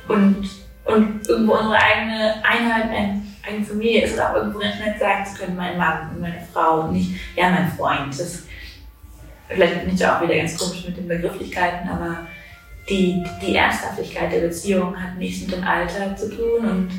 [0.08, 0.48] und,
[0.84, 5.38] und irgendwo unsere eigene Einheit, eine eigene Familie ist, auch irgendwo ganz nett sagen zu
[5.38, 8.18] können, mein Mann und meine Frau und nicht, ja, mein Freund.
[8.18, 8.44] Das
[9.48, 12.26] vielleicht bin ich ja auch wieder ganz komisch mit den Begrifflichkeiten, aber
[12.88, 16.90] die, die Ernsthaftigkeit der Beziehung hat nichts mit dem Alter zu tun und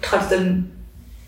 [0.00, 0.70] trotzdem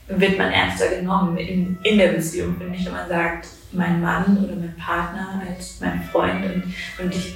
[0.09, 4.39] wird man ernster genommen in, in der Beziehung, finde ich, wenn man sagt, mein Mann
[4.45, 6.63] oder mein Partner als mein Freund und,
[7.03, 7.35] und ich,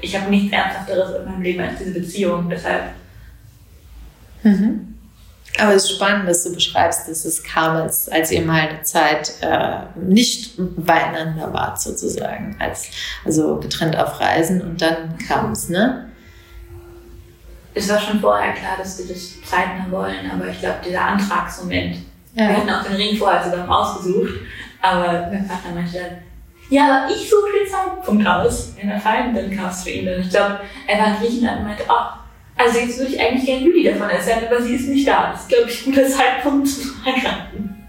[0.00, 2.90] ich habe nichts Ernsthafteres in meinem Leben als diese Beziehung, deshalb.
[4.42, 4.93] Mhm.
[5.58, 8.82] Aber es ist spannend, dass du beschreibst, dass es kam, als, als ihr mal eine
[8.82, 12.56] Zeit äh, nicht beieinander wart, sozusagen.
[12.58, 12.88] Als,
[13.24, 16.10] also getrennt auf Reisen und dann kam es, ne?
[17.72, 21.96] Es war schon vorher klar, dass wir das zeitnah wollen, aber ich glaube, dieser Antragsmoment,
[22.34, 22.48] ja.
[22.48, 24.34] wir hatten auch den Ring vorher zusammen ausgesucht,
[24.80, 26.18] aber mein Partner meinte dann,
[26.70, 28.72] ja, ich suche den Zeitpunkt aus.
[28.80, 30.08] In der Fall, dann kam es für ihn.
[30.08, 32.23] Und ich glaube, er war in Griechenland und meinte, oh,
[32.56, 35.32] also jetzt würde ich eigentlich gerne Julie davon erzählen, aber sie ist nicht da.
[35.32, 37.86] Das ist, glaube ich, ein guter Zeitpunkt zu heiraten.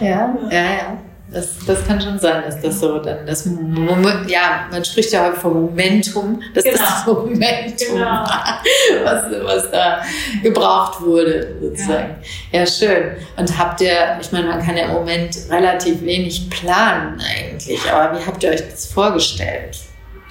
[0.00, 0.98] Ja, ja, ja.
[1.32, 5.24] Das, das kann schon sein, dass das so dann das Moment, ja, man spricht ja
[5.24, 6.76] heute vom Momentum, dass genau.
[6.76, 8.04] das Momentum genau.
[8.04, 8.62] war,
[9.02, 10.02] was, was da
[10.42, 12.16] gebraucht wurde, sozusagen.
[12.50, 12.60] Ja.
[12.60, 12.66] ja.
[12.66, 13.12] schön.
[13.38, 18.18] Und habt ihr, ich meine, man kann ja im Moment relativ wenig planen eigentlich, aber
[18.18, 19.78] wie habt ihr euch das vorgestellt?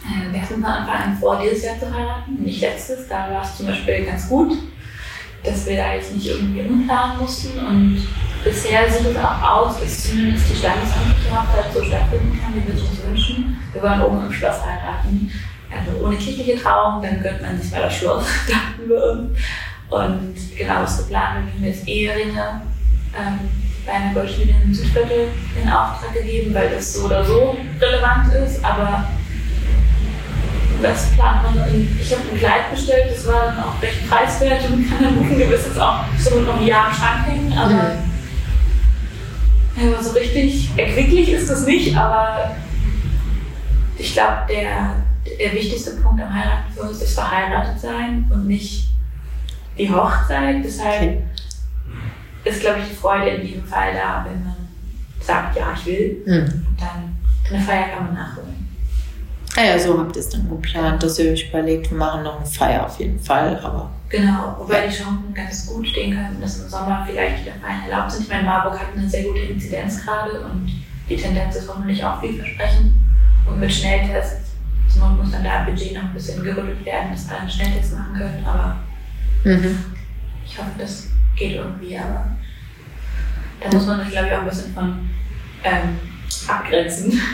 [0.04, 3.08] Äh, wir hatten von Anfang an vor, dieses Jahr zu heiraten, nicht letztes.
[3.08, 4.54] Da war es zum Beispiel ganz gut,
[5.44, 7.60] dass wir da jetzt nicht irgendwie umplanen mussten.
[7.60, 8.08] Und
[8.44, 12.74] bisher sieht es auch aus, dass zumindest die standesamtliche Hochzeit so stattfinden kann, wie wir
[12.74, 13.58] es uns wünschen.
[13.74, 15.32] Wir wollen oben im Schloss heiraten.
[15.72, 19.38] Also ohne kirchliche Trauung, dann gönnt man sich mal das Schloss, dachten wir uns.
[19.90, 22.62] Und genau, was geplant wir haben jetzt Eheringe
[23.18, 23.40] ähm,
[23.86, 25.28] bei einer Goldschmiede im Südviertel
[25.62, 28.64] in Auftrag gegeben, weil das so oder so relevant ist.
[28.64, 29.08] Aber
[30.82, 31.98] das plant man.
[32.00, 35.38] Ich habe ein Kleid bestellt, das war dann auch recht preiswert und kann dann gucken,
[35.38, 37.96] gewiss jetzt auch so noch ein Jahr im Schrank hängen, aber
[39.78, 42.56] ja, so richtig erquicklich ist das nicht, aber
[43.98, 44.96] ich glaube, der,
[45.40, 48.90] der wichtigste Punkt am Heiraten für uns ist verheiratet sein und nicht
[49.78, 50.64] die Hochzeit.
[50.64, 51.24] Deshalb okay.
[52.44, 54.56] ist, glaube ich, die Freude in jedem Fall da, wenn man
[55.20, 56.24] sagt, ja, ich will.
[56.26, 56.66] Mhm.
[56.68, 57.16] Und dann
[57.50, 58.61] eine Feier kann man nachholen.
[59.58, 62.38] Ah ja, so habt ihr es dann geplant, dass ihr euch überlegt, wir machen noch
[62.38, 63.92] eine Feier auf jeden Fall, aber.
[64.08, 68.12] Genau, wobei die Chancen ganz gut stehen könnten, dass im Sommer vielleicht wieder Feiern erlaubt
[68.12, 68.24] sind.
[68.24, 70.72] Ich meine, Marburg hat eine sehr gute Inzidenz gerade und
[71.10, 72.94] die Tendenz ist hoffentlich auch vielversprechend.
[73.46, 74.52] Und mit Schnelltests,
[74.98, 77.98] Not muss dann da im Budget noch ein bisschen gerüttelt werden, dass alle einen Schnelltest
[77.98, 78.78] machen können, aber
[79.44, 79.78] mhm.
[80.46, 82.28] ich hoffe, das geht irgendwie, aber
[83.60, 85.10] da muss man sich, glaube ich, auch ein bisschen von
[85.64, 86.00] ähm,
[86.48, 87.20] abgrenzen.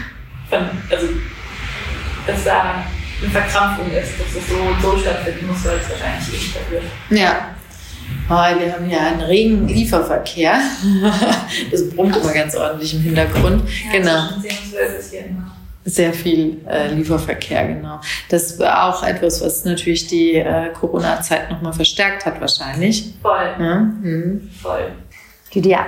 [0.49, 0.59] Von,
[0.89, 1.07] also
[2.27, 2.83] dass da
[3.21, 6.91] eine Verkrampfung ist, dass es so und so stattfinden muss, weil es wahrscheinlich eh stattfindet.
[7.09, 7.55] Ja.
[8.29, 10.59] Oh, wir haben ja einen regen Lieferverkehr.
[11.71, 13.63] Das brummt immer ganz ordentlich im Hintergrund.
[13.85, 14.19] Ja, genau.
[15.85, 18.01] Sehr viel äh, Lieferverkehr, genau.
[18.29, 23.13] Das war auch etwas, was natürlich die äh, Corona-Zeit nochmal verstärkt hat, wahrscheinlich.
[23.21, 23.55] Voll.
[23.57, 23.79] Ja?
[23.79, 24.49] Mhm.
[24.61, 24.91] Voll.
[25.51, 25.85] Julia,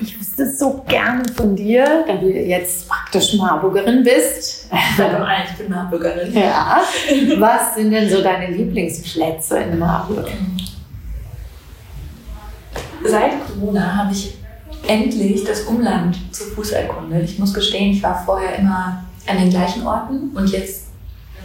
[0.00, 4.68] ich wüsste so gerne von dir, da du jetzt praktisch Marburgerin bist.
[4.70, 6.32] Ich bin Marburgerin.
[6.32, 6.82] Ja.
[7.38, 10.28] Was sind denn so deine Lieblingsplätze in Marburg?
[13.04, 14.36] Seit Corona habe ich
[14.86, 17.24] endlich das Umland zu Fuß erkundet.
[17.24, 20.86] Ich muss gestehen, ich war vorher immer an den gleichen Orten und jetzt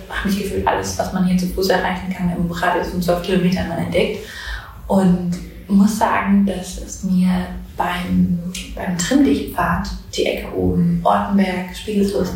[0.09, 3.23] habe ich gefühlt alles, was man hier zu Fuß erreichen kann, im Radius von 12
[3.23, 4.25] Kilometern entdeckt.
[4.87, 5.31] Und
[5.67, 7.47] muss sagen, dass es mir
[7.77, 8.39] beim,
[8.75, 12.33] beim Trimmdichtpfad, die Ecke oben, Ortenberg, Spiegelfluss,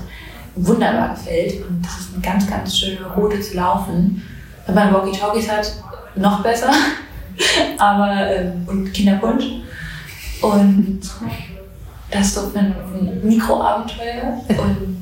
[0.55, 1.65] wunderbar gefällt.
[1.67, 4.21] Und das ist eine ganz, ganz schöne Route zu laufen.
[4.65, 5.71] Wenn man Walkie-Talkies hat,
[6.15, 6.71] noch besser.
[7.77, 9.45] Aber, ähm, und Kinderpunsch.
[10.41, 11.01] Und
[12.11, 12.75] das ist so ein,
[13.23, 14.41] Mikroabenteuer.
[14.49, 14.97] Und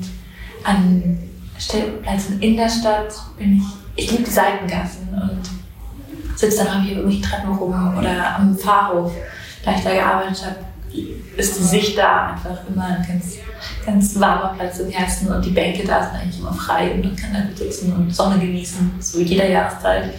[0.64, 1.18] an
[1.58, 7.22] Stellplätzen in der Stadt bin ich, ich liebe die Seitengassen und sitze dann hier irgendwelche
[7.22, 9.12] Treppen rum oder am Fahrhof
[9.66, 10.56] da ich da gearbeitet habe,
[11.36, 13.38] ist die Sicht da einfach immer ein ganz,
[13.84, 17.16] ganz warmer Platz im Herzen und die Bänke da sind eigentlich immer frei und man
[17.16, 20.14] kann da gut sitzen und Sonne genießen, so wie jeder Jahreszeit.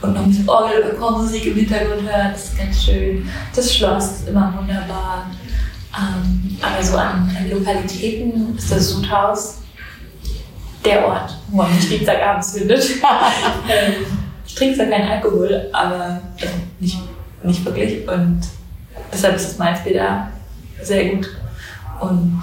[0.00, 3.28] Und noch ein bisschen Orgel- oder Chormusik im Hintergrund hören, das ist ganz schön.
[3.54, 5.30] Das Schloss ist immer wunderbar.
[5.96, 9.58] Ähm, aber so an, an, Lokalitäten ist das Sudhaus
[10.84, 12.84] der Ort, wo man mich Dienstagabends findet.
[13.66, 14.04] Ähm,
[14.46, 16.98] ich trinke zwar keinen Alkohol, aber also nicht,
[17.42, 18.06] nicht wirklich.
[18.06, 18.42] Und
[19.14, 20.28] deshalb ist das Malzbier da
[20.82, 21.28] sehr gut.
[22.00, 22.40] Und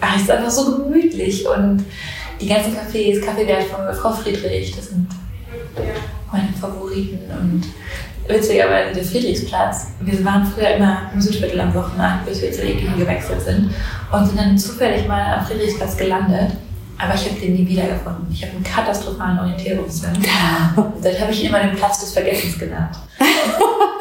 [0.00, 1.46] ach, es ist einfach so gemütlich.
[1.46, 1.84] Und
[2.40, 5.08] die ganzen Cafés, Kaffeewert von Frau Friedrich, das sind
[6.30, 7.18] meine Favoriten.
[7.30, 7.64] Und
[8.28, 9.88] witzigerweise der Friedrichsplatz.
[10.00, 13.70] Wir waren früher immer im Südviertel am Wochenende, bis wir zu Ekin gewechselt sind.
[14.12, 16.52] Und sind dann zufällig mal am Friedrichsplatz gelandet.
[16.98, 18.28] Aber ich habe den nie wiedergefunden.
[18.30, 20.12] Ich habe einen katastrophalen Orientierungssinn.
[20.76, 22.96] Dann habe ich ihn immer den Platz des Vergessens genannt.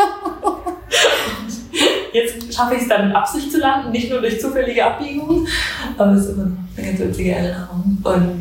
[2.14, 5.48] Jetzt schaffe ich es dann mit Absicht zu landen, nicht nur durch zufällige Abbiegungen,
[5.98, 7.98] aber es ist immer eine ganz witzige Erinnerung.
[8.04, 8.40] Und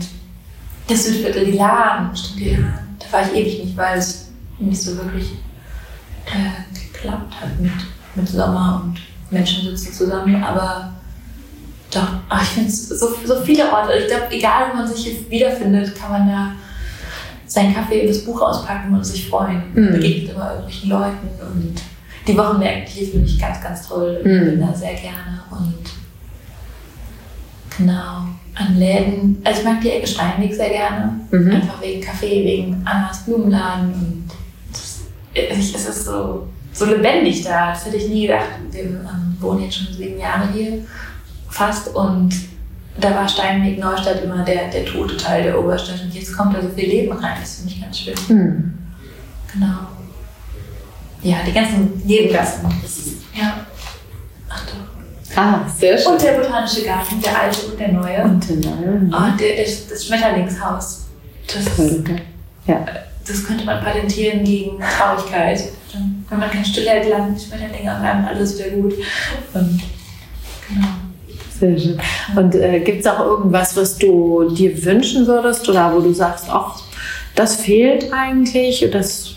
[0.88, 4.80] das Südviertel, die Laden, stimmt, die Laden, da war ich ewig nicht, weil es nicht
[4.80, 5.32] so wirklich
[6.26, 7.72] äh, geklappt hat mit,
[8.14, 9.00] mit Sommer und
[9.30, 10.92] Menschen sitzen zusammen, aber
[11.92, 13.94] doch, ach, ich finde so, so viele Orte.
[13.98, 16.52] Ich glaube, egal wo man sich hier wiederfindet, kann man da
[17.46, 19.62] seinen Kaffee das Buch auspacken und sich freuen.
[19.74, 19.92] Mhm.
[19.92, 21.74] Begegnet immer irgendwelchen Leuten und
[22.30, 24.20] die Wochenmärkte hier finde ich ganz, ganz toll.
[24.24, 24.44] Mhm.
[24.44, 25.84] bin da sehr gerne und
[27.76, 28.24] genau
[28.54, 29.40] an Läden.
[29.44, 31.20] Also ich mag die Ecke Steinweg sehr gerne.
[31.30, 31.50] Mhm.
[31.52, 34.24] Einfach wegen Kaffee, wegen Annas Blumenladen und
[34.72, 35.00] das,
[35.34, 37.70] es ist so, so lebendig da.
[37.70, 38.46] Das hätte ich nie gedacht.
[38.70, 40.84] Wir ähm, wohnen jetzt schon sieben Jahre hier
[41.48, 42.34] fast und
[43.00, 46.60] da war Steinweg Neustadt immer der, der tote Teil der Oberstadt und jetzt kommt da
[46.60, 47.36] so viel Leben rein.
[47.40, 48.14] Das finde ich ganz schön.
[48.28, 48.74] Mhm.
[49.52, 49.89] Genau
[51.22, 52.68] ja, die ganzen Nebengassen.
[53.34, 53.66] ja.
[54.48, 55.36] Ach doch.
[55.36, 56.12] Ah, sehr schön.
[56.12, 58.22] Und der botanische Garten, der alte und der neue.
[58.22, 59.10] Und der neue.
[59.12, 61.06] Oh, der, das, das Schmetterlingshaus.
[61.46, 62.04] Das, ist,
[62.66, 62.84] ja.
[63.26, 65.64] das könnte man patentieren gegen Traurigkeit.
[66.28, 68.94] wenn man kein Stillhält, landen die Schmetterlinge und dann alles wieder gut.
[69.54, 69.80] Und,
[70.68, 70.88] genau.
[71.58, 72.00] Sehr schön.
[72.36, 76.46] Und äh, gibt es auch irgendwas, was du dir wünschen würdest oder wo du sagst,
[76.48, 76.80] ach,
[77.34, 79.34] das fehlt eigentlich, das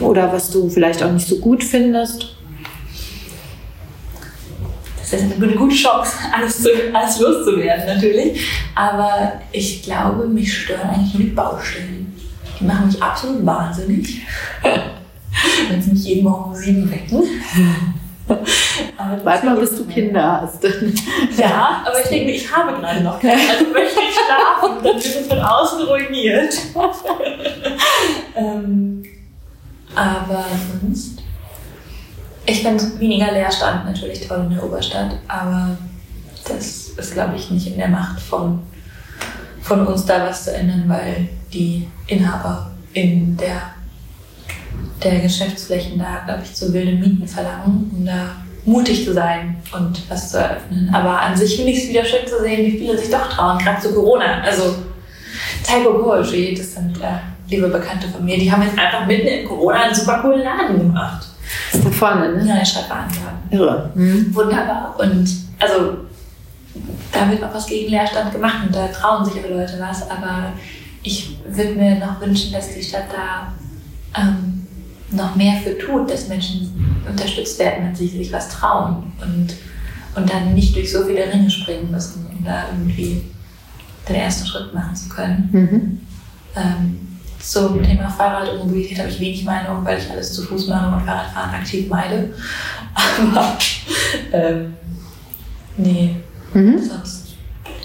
[0.00, 2.36] oder was du vielleicht auch nicht so gut findest?
[4.98, 8.44] Das ist eine gute Chance, alles, zu, alles loszuwerden natürlich.
[8.74, 12.14] Aber ich glaube, mich stören eigentlich nur die Baustellen.
[12.58, 14.22] Die machen mich absolut wahnsinnig.
[15.70, 17.22] Wenn sie mich jeden Morgen um sieben wecken.
[19.22, 20.64] Warte mal, bis du Kinder hast.
[21.38, 23.34] ja, aber ich denke, ich habe gerade noch keine.
[23.34, 26.54] Also möchte ich schlafen, dann wird es von außen ruiniert.
[28.34, 28.95] ähm,
[29.96, 30.44] aber
[30.80, 31.22] sonst.
[32.48, 35.76] Ich finde weniger Leerstand natürlich toll in der Oberstadt, aber
[36.46, 38.60] das ist, glaube ich, nicht in der Macht von,
[39.62, 43.62] von uns da was zu ändern, weil die Inhaber in der,
[45.02, 50.08] der Geschäftsflächen da, glaube ich, zu wilde Mieten verlangen, um da mutig zu sein und
[50.08, 50.88] was zu eröffnen.
[50.92, 53.58] Aber an sich finde ich es wieder schön zu sehen, wie viele sich doch trauen,
[53.58, 54.42] gerade zu Corona.
[54.42, 54.76] Also
[55.64, 57.18] Typo Poetry, das sind äh,
[57.48, 60.78] liebe Bekannte von mir, die haben jetzt einfach mitten in Corona einen super coolen Laden
[60.78, 61.26] gemacht.
[61.70, 62.48] Das ist da vorne, ne?
[62.48, 63.38] Ja, der Schreibwarenladen.
[63.50, 63.90] Irre.
[63.94, 64.34] Mhm.
[64.34, 64.94] Wunderbar.
[64.98, 65.28] Und
[65.58, 65.98] also
[67.12, 70.10] da wird auch was gegen Leerstand gemacht und da trauen sich aber Leute was.
[70.10, 70.52] Aber
[71.02, 73.52] ich würde mir noch wünschen, dass die Stadt da
[74.20, 74.66] ähm,
[75.12, 79.54] noch mehr für tut, dass Menschen unterstützt werden, wenn sie sich was trauen und,
[80.16, 83.22] und dann nicht durch so viele Ringe springen müssen, um da irgendwie
[84.08, 85.48] den ersten Schritt machen zu können.
[85.52, 86.00] Mhm.
[86.56, 87.05] Ähm,
[87.40, 90.94] zum Thema Fahrrad und Mobilität habe ich wenig Meinung, weil ich alles zu Fuß mache
[90.96, 92.34] und Fahrradfahren aktiv meide.
[92.94, 93.56] Aber
[94.32, 94.74] ähm,
[95.76, 96.16] nee,
[96.54, 96.78] mhm.
[96.78, 97.34] sonst.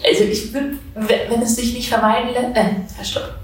[0.08, 3.36] Also ich würde, wenn es sich nicht vermeiden lässt, äh, stopp.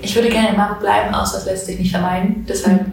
[0.00, 2.44] Ich würde gerne in Marburg bleiben, außer es lässt sich nicht vermeiden.
[2.48, 2.86] Deshalb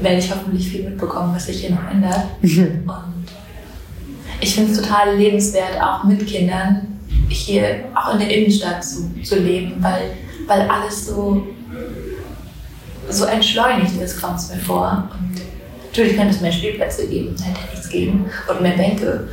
[0.00, 2.24] werde ich hoffentlich viel mitbekommen, was sich hier noch ändert.
[2.42, 2.82] Mhm.
[2.88, 3.26] Und
[4.40, 9.40] ich finde es total lebenswert, auch mit Kindern hier auch in der Innenstadt zu, zu
[9.40, 10.12] leben, weil
[10.46, 11.46] weil alles so,
[13.08, 15.08] so entschleunigt ist, kommt es mir vor.
[15.12, 15.40] Und
[15.86, 19.28] natürlich könnte es mehr Spielplätze geben, hätte nichts geben und mehr Bänke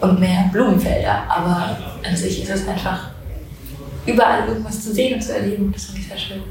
[0.00, 1.76] und mehr Blumenfelder, aber
[2.06, 3.10] an sich ist es einfach
[4.06, 5.72] überall irgendwas zu sehen und zu erleben.
[5.72, 6.42] Das finde ich sehr schön.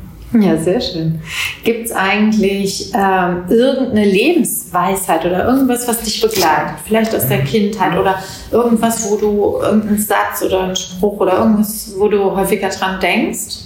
[0.41, 1.21] Ja, sehr schön.
[1.63, 6.79] Gibt es eigentlich ähm, irgendeine Lebensweisheit oder irgendwas, was dich begleitet?
[6.85, 8.21] Vielleicht aus der Kindheit oder
[8.51, 13.64] irgendwas, wo du irgendeinen Satz oder einen Spruch oder irgendwas, wo du häufiger dran denkst?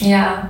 [0.00, 0.48] Ja,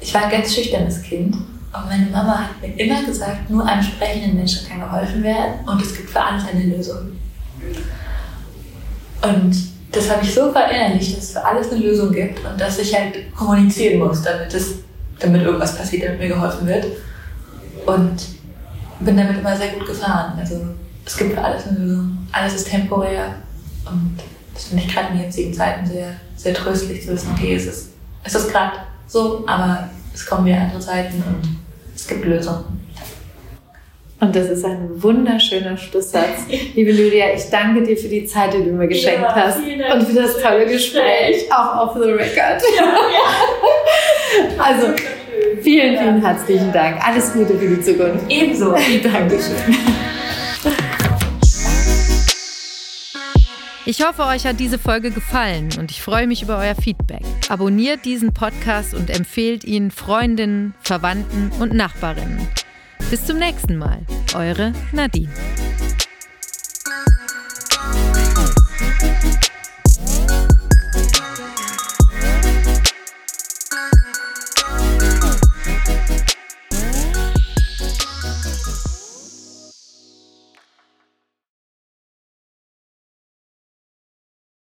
[0.00, 1.34] ich war ein ganz schüchternes Kind.
[1.34, 5.82] Und meine Mama hat mir immer gesagt, nur einem sprechenden Menschen kann geholfen werden und
[5.82, 7.12] es gibt für alles eine Lösung.
[9.22, 9.56] Und
[9.90, 12.94] das habe ich so verinnerlicht, dass es für alles eine Lösung gibt und dass ich
[12.94, 14.74] halt kommunizieren muss, damit, es,
[15.18, 16.86] damit irgendwas passiert, damit mir geholfen wird.
[17.86, 18.16] Und
[19.00, 20.38] bin damit immer sehr gut gefahren.
[20.38, 20.60] Also
[21.04, 22.18] es gibt für alles eine Lösung.
[22.32, 23.34] Alles ist temporär
[23.86, 24.18] und
[24.54, 27.90] Das finde ich gerade in jetzigen Zeiten sehr, sehr tröstlich zu wissen, okay, es ist,
[28.24, 28.72] es ist gerade
[29.06, 31.58] so, aber es kommen wieder andere Zeiten und
[31.94, 32.64] es gibt Lösungen.
[34.20, 36.46] Und das ist ein wunderschöner Schlusssatz.
[36.74, 40.02] Liebe Lydia, ich danke dir für die Zeit, die du mir geschenkt ja, hast und
[40.08, 42.62] für das tolle Gespräch, auch off the record.
[42.76, 44.64] Ja, ja.
[44.64, 44.86] also,
[45.60, 47.06] vielen, vielen herzlichen Dank.
[47.06, 48.24] Alles Gute für die Zukunft.
[48.30, 48.70] Ebenso.
[49.02, 49.76] Dankeschön.
[53.86, 57.22] Ich hoffe, euch hat diese Folge gefallen und ich freue mich über euer Feedback.
[57.50, 62.48] Abonniert diesen Podcast und empfehlt ihn Freundinnen, Verwandten und Nachbarinnen.
[63.10, 64.00] Bis zum nächsten Mal.
[64.34, 65.28] Eure Nadine.